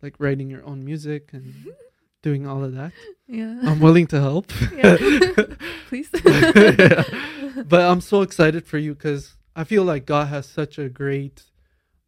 like 0.03 0.15
writing 0.19 0.49
your 0.49 0.63
own 0.65 0.83
music 0.85 1.29
and 1.33 1.53
doing 2.21 2.45
all 2.47 2.63
of 2.63 2.73
that. 2.73 2.91
Yeah. 3.27 3.59
I'm 3.63 3.79
willing 3.79 4.07
to 4.07 4.19
help. 4.19 4.51
yeah. 4.75 4.97
Please. 5.89 6.09
Yeah. 6.25 7.03
But 7.67 7.81
I'm 7.89 8.01
so 8.01 8.21
excited 8.21 8.65
for 8.67 8.77
you 8.77 8.93
because 8.93 9.35
I 9.55 9.63
feel 9.63 9.83
like 9.83 10.05
God 10.05 10.27
has 10.27 10.45
such 10.45 10.77
a 10.77 10.89
great 10.89 11.43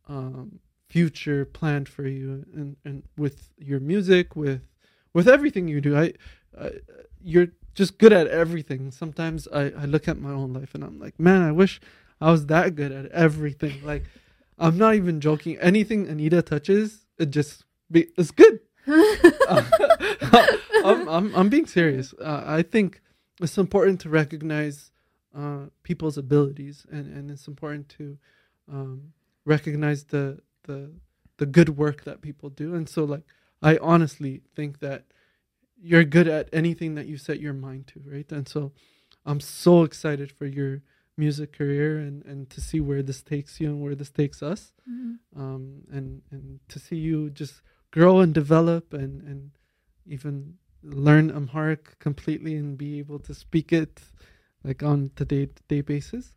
um, 0.07 0.59
future 0.89 1.45
planned 1.45 1.89
for 1.89 2.07
you, 2.07 2.45
and, 2.53 2.75
and 2.83 3.03
with 3.17 3.49
your 3.57 3.79
music, 3.79 4.35
with 4.35 4.67
with 5.13 5.27
everything 5.27 5.67
you 5.67 5.81
do. 5.81 5.97
I, 5.97 6.13
I 6.59 6.71
you're 7.21 7.47
just 7.73 7.97
good 7.97 8.13
at 8.13 8.27
everything. 8.27 8.91
Sometimes 8.91 9.47
I, 9.53 9.71
I 9.71 9.85
look 9.85 10.07
at 10.07 10.19
my 10.19 10.31
own 10.31 10.53
life 10.53 10.73
and 10.73 10.83
I'm 10.83 10.99
like, 10.99 11.19
man, 11.19 11.41
I 11.43 11.51
wish 11.51 11.79
I 12.19 12.31
was 12.31 12.47
that 12.47 12.75
good 12.75 12.91
at 12.91 13.05
everything. 13.11 13.83
Like, 13.83 14.03
I'm 14.57 14.77
not 14.77 14.95
even 14.95 15.21
joking. 15.21 15.57
Anything 15.59 16.07
Anita 16.07 16.41
touches, 16.41 17.05
it 17.19 17.29
just 17.29 17.65
be 17.91 18.07
it's 18.17 18.31
good. 18.31 18.59
I'm, 20.83 21.07
I'm 21.07 21.35
I'm 21.35 21.49
being 21.49 21.67
serious. 21.67 22.13
Uh, 22.13 22.43
I 22.45 22.61
think 22.61 23.01
it's 23.41 23.57
important 23.57 24.01
to 24.01 24.09
recognize 24.09 24.91
uh, 25.37 25.65
people's 25.83 26.17
abilities, 26.17 26.85
and, 26.91 27.05
and 27.15 27.31
it's 27.31 27.47
important 27.47 27.89
to 27.89 28.17
um, 28.71 29.13
recognize 29.45 30.05
the 30.05 30.39
the 30.63 30.91
the 31.37 31.45
good 31.45 31.69
work 31.77 32.03
that 32.05 32.21
people 32.21 32.49
do. 32.49 32.75
And 32.75 32.89
so, 32.89 33.03
like, 33.05 33.23
I 33.61 33.77
honestly 33.77 34.41
think 34.55 34.79
that 34.79 35.05
you're 35.79 36.03
good 36.03 36.27
at 36.27 36.49
anything 36.51 36.95
that 36.95 37.05
you 37.07 37.17
set 37.17 37.39
your 37.39 37.53
mind 37.53 37.87
to, 37.87 38.01
right? 38.05 38.31
And 38.31 38.47
so, 38.47 38.71
I'm 39.25 39.39
so 39.39 39.83
excited 39.83 40.31
for 40.31 40.47
your 40.47 40.81
music 41.17 41.53
career 41.53 41.97
and 41.99 42.25
and 42.25 42.49
to 42.49 42.61
see 42.61 42.79
where 42.79 43.03
this 43.03 43.21
takes 43.23 43.59
you 43.61 43.67
and 43.69 43.81
where 43.81 43.95
this 43.95 44.09
takes 44.11 44.41
us, 44.43 44.73
Mhm. 44.89 45.19
um, 45.35 45.63
and 45.91 46.21
and 46.31 46.59
to 46.69 46.79
see 46.79 46.97
you 46.97 47.29
just 47.29 47.61
grow 47.91 48.19
and 48.19 48.33
develop 48.33 48.93
and 48.93 49.21
and 49.23 49.51
even 50.05 50.57
learn 50.83 51.29
Amharic 51.31 51.99
completely 51.99 52.55
and 52.55 52.77
be 52.77 52.99
able 52.99 53.19
to 53.19 53.33
speak 53.33 53.73
it 53.73 54.01
like 54.63 54.83
on 54.83 55.11
the 55.15 55.25
day 55.25 55.45
to 55.47 55.63
day 55.67 55.81
basis. 55.81 56.33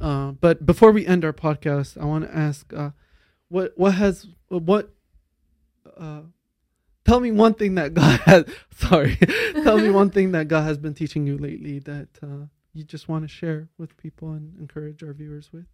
Uh, 0.00 0.32
but 0.32 0.64
before 0.64 0.90
we 0.90 1.06
end 1.06 1.24
our 1.24 1.32
podcast, 1.32 2.00
I 2.00 2.04
want 2.04 2.24
to 2.24 2.36
ask, 2.36 2.72
uh, 2.72 2.90
what 3.48 3.72
what 3.76 3.94
has 3.94 4.26
what 4.48 4.90
uh, 5.96 6.22
tell 7.04 7.20
me 7.20 7.30
one 7.30 7.54
thing 7.54 7.74
that 7.74 7.94
God 7.94 8.20
has 8.24 8.44
sorry, 8.74 9.16
tell 9.62 9.78
me 9.78 9.90
one 9.90 10.10
thing 10.10 10.32
that 10.32 10.48
God 10.48 10.62
has 10.62 10.78
been 10.78 10.94
teaching 10.94 11.26
you 11.26 11.38
lately 11.38 11.78
that 11.80 12.08
uh, 12.22 12.46
you 12.72 12.84
just 12.84 13.08
want 13.08 13.24
to 13.24 13.28
share 13.28 13.68
with 13.78 13.96
people 13.96 14.32
and 14.32 14.58
encourage 14.58 15.02
our 15.02 15.12
viewers 15.12 15.52
with. 15.52 15.66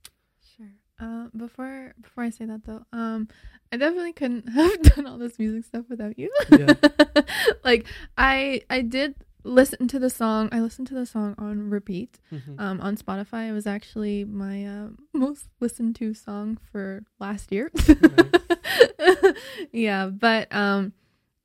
Sure. 0.56 0.66
Uh, 1.00 1.28
before 1.36 1.94
before 2.00 2.24
I 2.24 2.30
say 2.30 2.44
that 2.46 2.64
though, 2.64 2.84
um, 2.92 3.28
I 3.70 3.76
definitely 3.76 4.12
couldn't 4.12 4.48
have 4.52 4.82
done 4.82 5.06
all 5.06 5.18
this 5.18 5.38
music 5.38 5.64
stuff 5.64 5.84
without 5.88 6.18
you. 6.18 6.32
Yeah. 6.50 6.74
like 7.64 7.86
I 8.16 8.62
I 8.68 8.82
did 8.82 9.14
listen 9.48 9.88
to 9.88 9.98
the 9.98 10.10
song. 10.10 10.48
I 10.52 10.60
listened 10.60 10.86
to 10.88 10.94
the 10.94 11.06
song 11.06 11.34
on 11.38 11.70
repeat 11.70 12.18
Mhm. 12.32 12.60
um, 12.60 12.80
on 12.80 12.96
Spotify. 12.96 13.48
It 13.48 13.52
was 13.52 13.66
actually 13.66 14.24
my 14.24 14.64
uh, 14.64 14.88
most 15.12 15.48
listened 15.60 15.96
to 15.96 16.14
song 16.14 16.58
for 16.70 17.02
last 17.18 17.50
year. 17.52 17.70
yeah, 19.72 20.06
but 20.06 20.52
um, 20.54 20.92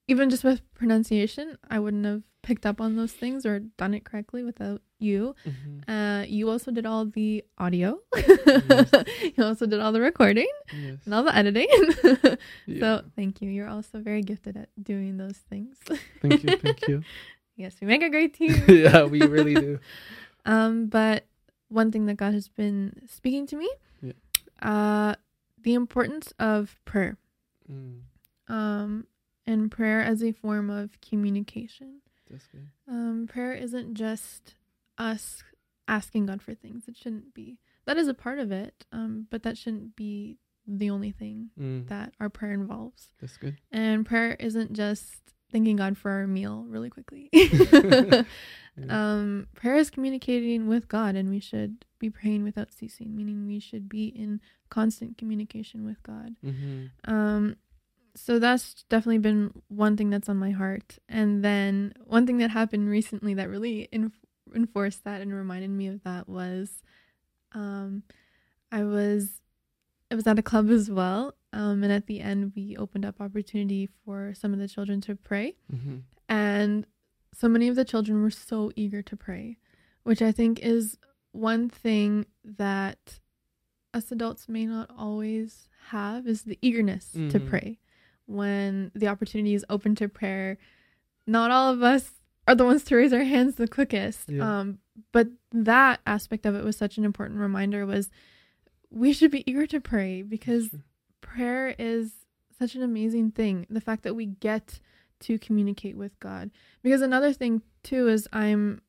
even 0.08 0.30
just 0.30 0.44
with 0.44 0.62
pronunciation, 0.74 1.58
I 1.70 1.80
wouldn't 1.80 2.06
have 2.06 2.24
picked 2.42 2.66
up 2.66 2.82
on 2.82 2.96
those 2.98 3.14
things 3.14 3.46
or 3.46 3.60
done 3.60 3.94
it 3.94 4.04
correctly 4.04 4.44
without 4.44 4.82
you. 5.00 5.34
Mhm. 5.46 5.84
Uh, 5.88 6.26
you 6.28 6.50
also 6.50 6.72
did 6.72 6.86
all 6.86 7.06
the 7.06 7.44
audio. 7.58 8.00
Yes. 8.16 8.90
you 9.38 9.44
also 9.44 9.66
did 9.66 9.80
all 9.80 9.92
the 9.94 10.02
recording 10.02 10.50
Yes. 10.74 10.98
and 11.06 11.14
all 11.14 11.24
the 11.24 11.36
editing. 11.36 11.68
Yeah. 12.66 12.80
So 12.80 13.04
thank 13.16 13.42
you. 13.42 13.50
You're 13.50 13.70
also 13.70 14.00
very 14.00 14.22
gifted 14.22 14.58
at 14.58 14.70
doing 14.82 15.18
those 15.18 15.38
things. 15.50 15.78
thank 16.22 16.44
you, 16.44 16.58
thank 16.58 16.88
you. 16.88 17.04
Yes, 17.56 17.76
we 17.82 17.88
make 17.88 18.02
a 18.04 18.10
great 18.10 18.34
team. 18.34 18.56
yeah, 18.68 19.04
we 19.04 19.22
really 19.26 19.54
do. 19.56 19.80
Um, 20.46 20.88
but 20.88 21.26
one 21.70 21.90
thing 21.90 22.06
that 22.08 22.16
God 22.18 22.34
has 22.34 22.50
been 22.50 23.08
speaking 23.08 23.48
to 23.48 23.56
me, 23.56 23.70
Yeah. 24.02 24.12
uh, 24.62 25.16
the 25.62 25.74
importance 25.74 26.34
of 26.38 26.78
prayer. 26.84 27.18
Mm, 27.72 28.02
Um, 28.50 29.08
and 29.48 29.72
prayer 29.72 30.02
as 30.02 30.22
a 30.22 30.34
form 30.34 30.70
of 30.70 31.00
communication. 31.00 32.02
that's 32.30 32.46
good. 32.48 32.68
Um, 32.90 33.26
prayer 33.26 33.54
isn't 33.54 33.94
just 33.94 34.56
us 34.98 35.44
asking 35.88 36.26
God 36.26 36.42
for 36.42 36.54
things. 36.54 36.90
It 36.90 36.98
shouldn't 36.98 37.34
be. 37.34 37.60
That 37.86 37.96
is 37.98 38.10
a 38.10 38.14
part 38.14 38.40
of 38.40 38.52
it. 38.52 38.86
Um, 38.92 39.28
but 39.30 39.44
that 39.44 39.58
shouldn't 39.58 39.96
be 39.96 40.40
the 40.68 40.90
only 40.90 41.12
thing 41.12 41.52
Mm, 41.58 41.88
that 41.88 42.14
our 42.20 42.30
prayer 42.30 42.52
involves. 42.54 43.14
that's 43.22 43.38
good. 43.38 43.56
And 43.72 44.06
prayer 44.06 44.36
isn't 44.42 44.74
just 44.74 45.34
thanking 45.54 45.78
God 45.78 45.98
for 45.98 46.12
our 46.12 46.28
meal 46.28 46.66
really 46.68 46.90
quickly. 46.90 47.30
Yeah. 48.76 49.14
um, 49.14 49.46
prayer 49.54 49.76
is 49.76 49.92
communicating 49.92 50.68
with 50.68 50.88
God, 50.88 51.14
and 51.16 51.30
we 51.30 51.40
should 51.40 51.86
be 52.00 52.10
praying 52.10 52.44
without 52.44 52.74
ceasing, 52.74 53.16
meaning 53.16 53.46
we 53.46 53.60
should 53.60 53.88
be 53.88 54.08
in 54.08 54.42
constant 54.70 55.16
communication 55.16 55.86
with 55.86 56.02
God. 56.02 56.36
Mhm. 56.44 56.90
Um, 57.06 57.56
so 58.16 58.40
that's 58.40 58.84
definitely 58.90 59.20
been 59.20 59.52
one 59.68 59.96
thing 59.96 60.10
that's 60.10 60.28
on 60.28 60.38
my 60.38 60.50
heart. 60.50 60.98
And 61.08 61.44
then 61.46 61.94
one 62.04 62.26
thing 62.26 62.40
that 62.40 62.50
happened 62.50 62.90
recently 62.90 63.36
that 63.36 63.48
really 63.48 63.90
en- 63.94 64.12
enforced 64.56 65.04
that 65.04 65.22
and 65.22 65.32
reminded 65.32 65.70
me 65.70 65.86
of 65.88 66.02
that 66.04 66.28
was, 66.28 66.82
um, 67.52 68.02
I 68.72 68.84
was, 68.86 69.40
I 70.10 70.16
was 70.16 70.26
at 70.26 70.40
a 70.40 70.44
club 70.44 70.72
as 70.72 70.90
well. 70.90 71.36
Um, 71.54 71.84
and 71.84 71.92
at 71.94 72.08
the 72.08 72.20
end, 72.20 72.52
we 72.56 72.76
opened 72.76 73.06
up 73.06 73.22
opportunity 73.22 73.88
for 74.04 74.34
some 74.34 74.54
of 74.54 74.60
the 74.60 74.68
children 74.68 75.00
to 75.02 75.16
pray. 75.16 75.56
Mhm. 75.72 76.02
And 76.28 76.88
so 77.34 77.48
many 77.48 77.68
of 77.68 77.76
the 77.76 77.86
children 77.86 78.22
were 78.22 78.32
so 78.32 78.72
eager 78.76 79.02
to 79.04 79.16
pray, 79.16 79.58
which 80.04 80.22
I 80.22 80.32
think 80.32 80.60
is 80.60 80.98
one 81.32 81.70
thing 81.70 82.26
that 82.44 83.20
us 83.94 84.12
adults 84.12 84.50
may 84.50 84.66
not 84.66 84.90
always 84.98 85.70
have 85.90 86.28
is 86.28 86.44
the 86.44 86.58
eagerness 86.62 87.12
to 87.12 87.20
Mhm. 87.40 87.48
pray. 87.48 87.80
When 88.26 88.92
the 88.96 89.08
opportunity 89.08 89.54
is 89.54 89.66
open 89.70 89.96
to 89.96 90.08
prayer, 90.10 90.58
not 91.28 91.52
all 91.52 91.72
of 91.72 91.84
us 91.84 92.20
are 92.48 92.56
the 92.56 92.66
ones 92.66 92.84
to 92.86 92.96
raise 92.96 93.14
our 93.14 93.24
hands 93.24 93.56
the 93.56 93.68
quickest. 93.68 94.30
Yeah. 94.30 94.60
Um, 94.60 94.80
but 95.12 95.30
that 95.52 96.02
aspect 96.06 96.46
of 96.46 96.56
it 96.56 96.64
was 96.64 96.76
such 96.78 96.98
an 96.98 97.06
important 97.06 97.40
reminder 97.40 97.86
was 97.86 98.10
we 98.90 99.14
should 99.14 99.32
be 99.32 99.44
eager 99.50 99.68
to 99.68 99.80
pray 99.80 100.22
because. 100.24 100.72
Prayer 101.36 101.76
is 101.80 102.12
such 102.60 102.76
an 102.76 102.84
amazing 102.84 103.32
thing. 103.32 103.66
The 103.70 103.82
fact 103.82 104.04
that 104.04 104.16
we 104.16 104.26
get 104.28 104.80
to 105.22 105.40
communicate 105.40 105.96
with 105.98 106.20
God. 106.20 106.52
Because 106.84 107.02
another 107.02 107.34
thing 107.34 107.62
too 107.84 108.08
is 108.08 108.28
I'm 108.34 108.82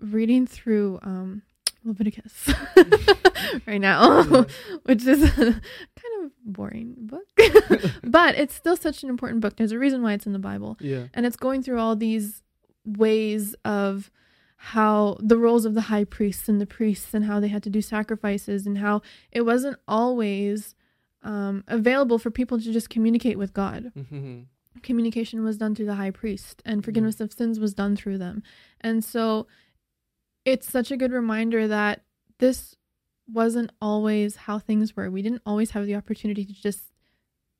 reading 0.00 0.46
through 0.46 0.98
um 1.02 1.42
Leviticus 1.86 2.48
right 3.66 3.80
now, 3.80 4.22
Yeah. 4.22 4.44
which 4.84 5.04
is 5.06 5.22
a 5.22 5.28
kind 5.36 6.24
of 6.24 6.30
boring 6.44 6.94
book. 6.98 7.26
but 8.02 8.34
it's 8.36 8.54
still 8.54 8.76
such 8.76 9.02
an 9.02 9.10
important 9.10 9.40
book. 9.42 9.56
There's 9.56 9.72
a 9.72 9.78
reason 9.78 10.02
why 10.02 10.14
it's 10.14 10.24
in 10.26 10.32
the 10.32 10.38
Bible. 10.38 10.78
Yeah. 10.80 11.04
And 11.12 11.26
it's 11.26 11.36
going 11.36 11.62
through 11.62 11.78
all 11.78 11.94
these 11.94 12.42
ways 12.86 13.54
of 13.66 14.10
how 14.56 15.18
the 15.20 15.36
roles 15.36 15.66
of 15.66 15.74
the 15.74 15.82
high 15.82 16.04
priests 16.04 16.48
and 16.48 16.58
the 16.58 16.66
priests 16.66 17.12
and 17.12 17.26
how 17.26 17.38
they 17.38 17.48
had 17.48 17.62
to 17.64 17.70
do 17.70 17.82
sacrifices 17.82 18.66
and 18.66 18.78
how 18.78 19.02
it 19.30 19.42
wasn't 19.42 19.76
always 19.86 20.74
um, 21.24 21.64
available 21.66 22.18
for 22.18 22.30
people 22.30 22.58
to 22.60 22.72
just 22.72 22.88
communicate 22.90 23.38
with 23.38 23.52
God. 23.52 23.92
Mhm. 23.96 24.46
Communication 24.82 25.42
was 25.42 25.56
done 25.58 25.74
through 25.74 25.86
the 25.86 25.94
high 25.94 26.10
priest, 26.10 26.62
and 26.64 26.84
forgiveness 26.84 27.20
of 27.20 27.32
sins 27.32 27.58
was 27.58 27.74
done 27.74 27.96
through 27.96 28.18
them. 28.18 28.42
And 28.80 29.04
so 29.04 29.46
it's 30.44 30.70
such 30.70 30.90
a 30.90 30.96
good 30.96 31.12
reminder 31.12 31.66
that 31.66 32.04
this 32.38 32.76
wasn't 33.26 33.70
always 33.80 34.36
how 34.36 34.58
things 34.58 34.94
were. 34.94 35.10
We 35.10 35.22
didn't 35.22 35.42
always 35.46 35.70
have 35.70 35.86
the 35.86 35.94
opportunity 35.94 36.44
to 36.44 36.52
just 36.52 36.92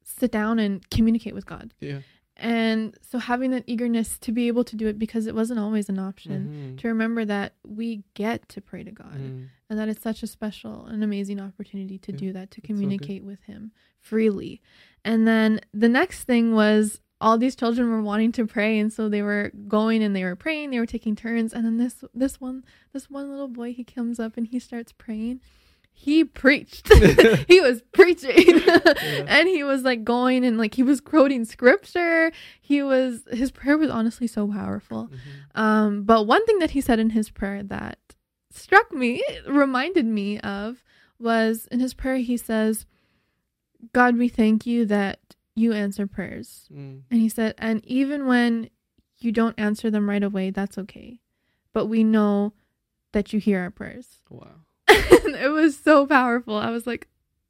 sit 0.02 0.30
down 0.30 0.58
and 0.58 0.88
communicate 0.90 1.34
with 1.34 1.46
God. 1.46 1.72
Yeah. 1.80 2.00
And 2.36 2.96
so 3.00 3.18
having 3.18 3.52
that 3.52 3.62
eagerness 3.66 4.18
to 4.18 4.32
be 4.32 4.48
able 4.48 4.64
to 4.64 4.74
do 4.76 4.88
it 4.88 4.98
because 4.98 5.26
it 5.26 5.34
wasn't 5.36 5.60
always 5.60 5.88
an 5.88 5.98
option. 6.00 6.74
Mhm. 6.74 6.80
To 6.80 6.88
remember 6.88 7.24
that 7.24 7.54
we 7.64 8.02
get 8.14 8.48
to 8.50 8.60
pray 8.60 8.82
to 8.82 8.90
God 8.90 9.14
Mm. 9.18 9.48
and 9.70 9.78
that 9.78 9.88
it's 9.88 10.02
such 10.02 10.22
a 10.24 10.26
special 10.26 10.84
and 10.86 11.04
amazing 11.04 11.38
opportunity 11.40 11.96
to 11.98 12.10
Yeah, 12.12 12.18
do 12.18 12.32
that, 12.32 12.50
to 12.52 12.60
communicate 12.60 13.22
with 13.22 13.42
Him 13.44 13.70
freely. 14.00 14.60
And 15.04 15.28
then 15.28 15.60
the 15.72 15.88
next 15.88 16.24
thing 16.24 16.54
was 16.54 17.00
all 17.20 17.38
these 17.38 17.54
children 17.56 17.88
were 17.88 18.02
wanting 18.02 18.32
to 18.32 18.46
pray, 18.46 18.78
and 18.80 18.92
so 18.92 19.08
they 19.08 19.22
were 19.22 19.52
going 19.68 20.02
and 20.02 20.14
they 20.14 20.24
were 20.24 20.34
praying, 20.36 20.70
they 20.70 20.80
were 20.80 20.86
taking 20.86 21.14
turns. 21.14 21.54
And 21.54 21.64
then 21.64 21.76
this 21.78 22.02
this 22.12 22.40
one 22.40 22.64
this 22.92 23.08
one 23.08 23.30
little 23.30 23.48
boy 23.48 23.72
he 23.72 23.84
comes 23.84 24.18
up 24.18 24.36
and 24.36 24.46
he 24.48 24.58
starts 24.58 24.92
praying. 24.92 25.40
He 25.96 26.24
preached. 26.24 26.92
he 27.48 27.60
was 27.60 27.82
preaching. 27.92 28.60
and 29.26 29.48
he 29.48 29.62
was 29.62 29.84
like 29.84 30.04
going 30.04 30.44
and 30.44 30.58
like 30.58 30.74
he 30.74 30.82
was 30.82 31.00
quoting 31.00 31.44
scripture. 31.44 32.30
He 32.60 32.82
was 32.82 33.22
his 33.30 33.50
prayer 33.50 33.78
was 33.78 33.90
honestly 33.90 34.26
so 34.26 34.46
powerful. 34.46 35.08
Mhm. 35.08 35.60
Um, 35.60 36.02
but 36.02 36.24
one 36.26 36.44
thing 36.44 36.58
that 36.58 36.72
he 36.72 36.80
said 36.80 36.98
in 36.98 37.10
his 37.10 37.30
prayer 37.30 37.62
that 37.62 37.98
struck 38.50 38.92
me, 38.92 39.24
reminded 39.46 40.04
me 40.04 40.38
of, 40.40 40.84
was 41.18 41.66
in 41.70 41.80
his 41.80 41.94
prayer, 41.94 42.16
he 42.16 42.36
says, 42.36 42.86
God, 43.92 44.16
we 44.16 44.28
thank 44.28 44.66
you 44.66 44.84
that 44.86 45.20
you 45.54 45.72
answer 45.72 46.06
prayers. 46.06 46.68
Mm. 46.72 47.02
And 47.10 47.20
he 47.20 47.28
said, 47.28 47.54
and 47.58 47.84
even 47.86 48.26
when 48.26 48.68
you 49.18 49.32
don't 49.32 49.58
answer 49.58 49.90
them 49.90 50.08
right 50.10 50.22
away, 50.22 50.50
that's 50.50 50.76
okay. 50.78 51.20
But 51.72 51.86
we 51.86 52.04
know 52.04 52.52
that 53.12 53.32
you 53.32 53.40
hear 53.40 53.60
our 53.60 53.70
prayers. 53.70 54.20
Wow. 54.28 54.56
And 55.34 55.44
it 55.44 55.48
was 55.50 55.76
so 55.78 56.06
powerful. 56.06 56.56
I 56.56 56.70
was 56.70 56.86
like, 56.86 57.08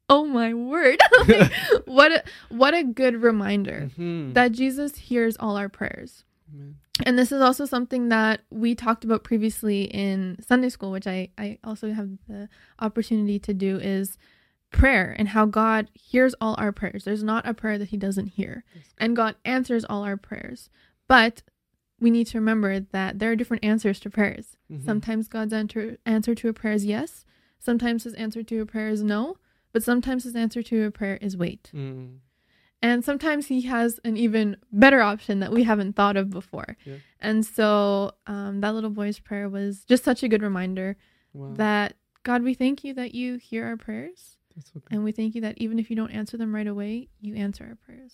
oh 0.09 0.25
my 0.25 0.53
word. 0.55 0.99
Like, 1.29 1.53
what 1.87 2.13
a 2.13 2.23
what 2.51 2.75
a 2.75 2.83
good 2.85 3.23
reminder 3.23 3.91
Mhm. 3.99 4.35
that 4.35 4.53
Jesus 4.53 4.97
hears 4.97 5.37
all 5.39 5.57
our 5.57 5.69
prayers. 5.69 6.25
Amen. 6.53 6.77
And 7.07 7.19
this 7.19 7.33
is 7.33 7.41
also 7.41 7.65
something 7.65 8.09
that 8.11 8.43
we 8.51 8.75
talked 8.75 9.05
about 9.05 9.25
previously 9.25 9.85
in 9.85 10.37
Sunday 10.47 10.69
school, 10.69 10.91
which 10.93 11.07
I, 11.07 11.29
I 11.39 11.59
also 11.65 11.93
have 11.93 12.11
the 12.29 12.49
opportunity 12.79 13.39
to 13.41 13.53
do 13.55 13.79
is 13.79 14.17
prayer 14.71 15.15
and 15.19 15.29
how 15.29 15.47
God 15.47 15.91
hears 15.95 16.35
all 16.41 16.55
our 16.59 16.71
prayers. 16.73 17.05
There's 17.05 17.25
not 17.25 17.47
a 17.49 17.55
prayer 17.55 17.79
that 17.79 17.89
he 17.89 17.97
doesn't 17.97 18.29
hear. 18.39 18.65
And 18.99 19.17
God 19.17 19.35
answers 19.45 19.85
all 19.85 20.05
our 20.05 20.17
prayers. 20.17 20.69
But 21.09 21.43
we 22.01 22.11
need 22.11 22.27
to 22.29 22.39
remember 22.39 22.79
that 22.81 23.19
there 23.19 23.31
are 23.33 23.37
different 23.37 23.65
answers 23.65 23.99
to 24.01 24.11
prayers. 24.11 24.57
Mhm. 24.71 24.85
Sometimes 24.85 25.27
God's 25.29 25.53
answer 25.53 25.97
answer 26.07 26.35
to 26.37 26.49
a 26.49 26.53
prayer 26.53 26.75
is 26.75 26.85
yes. 26.85 27.25
Sometimes 27.65 28.05
his 28.05 28.15
answer 28.15 28.43
to 28.43 28.61
a 28.61 28.67
prayer 28.67 28.89
is 28.89 29.03
no. 29.03 29.37
But 29.73 29.83
sometimes 29.83 30.25
his 30.25 30.37
answer 30.37 30.63
to 30.63 30.85
a 30.85 30.91
prayer 30.91 31.19
is 31.21 31.37
wait. 31.37 31.71
Mm. 31.75 32.19
And 32.83 33.05
sometimes 33.05 33.47
he 33.47 33.63
has 33.63 33.99
an 34.05 34.17
even 34.17 34.57
better 34.71 35.01
option 35.01 35.41
that 35.41 35.51
we 35.51 35.63
haven't 35.65 35.97
thought 35.97 36.17
of 36.17 36.29
before. 36.31 36.77
Yeah. 36.85 36.97
And 37.19 37.45
so 37.45 38.13
um, 38.27 38.61
that 38.61 38.75
little 38.75 38.91
boy's 38.91 39.19
prayer 39.19 39.49
was 39.49 39.85
just 39.85 40.05
such 40.05 40.23
a 40.23 40.29
good 40.29 40.43
reminder 40.43 40.97
Wow. 41.33 41.55
that 41.55 41.97
God, 42.23 42.43
we 42.43 42.55
thank 42.55 42.85
you 42.85 42.95
that 42.95 43.15
you 43.15 43.39
hear 43.39 43.67
our 43.67 43.77
prayers. 43.77 44.37
That's 44.55 44.71
okay. 44.77 44.95
And 44.95 45.03
we 45.03 45.11
thank 45.11 45.35
you 45.35 45.41
that 45.41 45.59
even 45.59 45.79
if 45.81 45.91
you 45.91 45.97
don't 45.97 46.11
answer 46.13 46.37
them 46.37 46.55
right 46.55 46.67
away, 46.67 47.09
you 47.21 47.35
answer 47.35 47.65
our 47.65 47.75
prayers. 47.85 48.13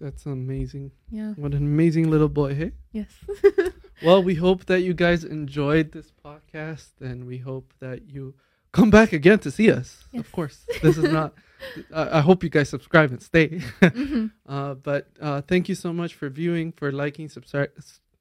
That's 0.00 0.24
amazing. 0.24 0.92
Yeah. 1.10 1.32
What 1.36 1.52
an 1.52 1.58
amazing 1.58 2.10
little 2.10 2.28
boy, 2.30 2.54
hey? 2.54 2.72
Yes. 2.92 3.10
Well, 4.02 4.22
we 4.22 4.34
hope 4.34 4.66
that 4.66 4.80
you 4.82 4.92
guys 4.92 5.24
enjoyed 5.24 5.92
this 5.92 6.12
podcast 6.22 6.90
and 7.00 7.26
we 7.26 7.38
hope 7.38 7.72
that 7.80 8.10
you 8.10 8.34
come 8.76 8.90
back 8.90 9.10
again 9.20 9.38
to 9.40 9.50
see 9.50 9.68
us. 9.70 9.88
Yes. 10.12 10.20
Of 10.24 10.32
course. 10.32 10.56
This 10.82 10.96
is 10.98 11.04
not, 11.18 11.30
I, 12.00 12.18
I 12.18 12.20
hope 12.20 12.38
you 12.44 12.50
guys 12.56 12.68
subscribe 12.76 13.10
and 13.14 13.22
stay. 13.22 13.46
Mhm. 13.80 14.30
uh, 14.54 14.74
but 14.88 15.02
uh, 15.20 15.40
thank 15.50 15.68
you 15.70 15.74
so 15.74 15.92
much 15.92 16.12
for 16.18 16.28
viewing, 16.40 16.72
for 16.72 16.88
liking, 16.92 17.28
subscri- 17.28 17.74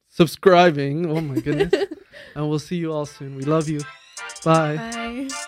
subscribing. 0.10 1.06
Oh 1.12 1.22
my 1.22 1.39
goodness. 1.45 1.74
and 2.36 2.41
we'll 2.49 2.60
see 2.70 2.78
you 2.84 2.91
all 2.95 3.06
soon. 3.06 3.36
We 3.36 3.43
love 3.56 3.68
you. 3.70 3.82
Bye. 4.43 4.78
Bye. 4.78 5.45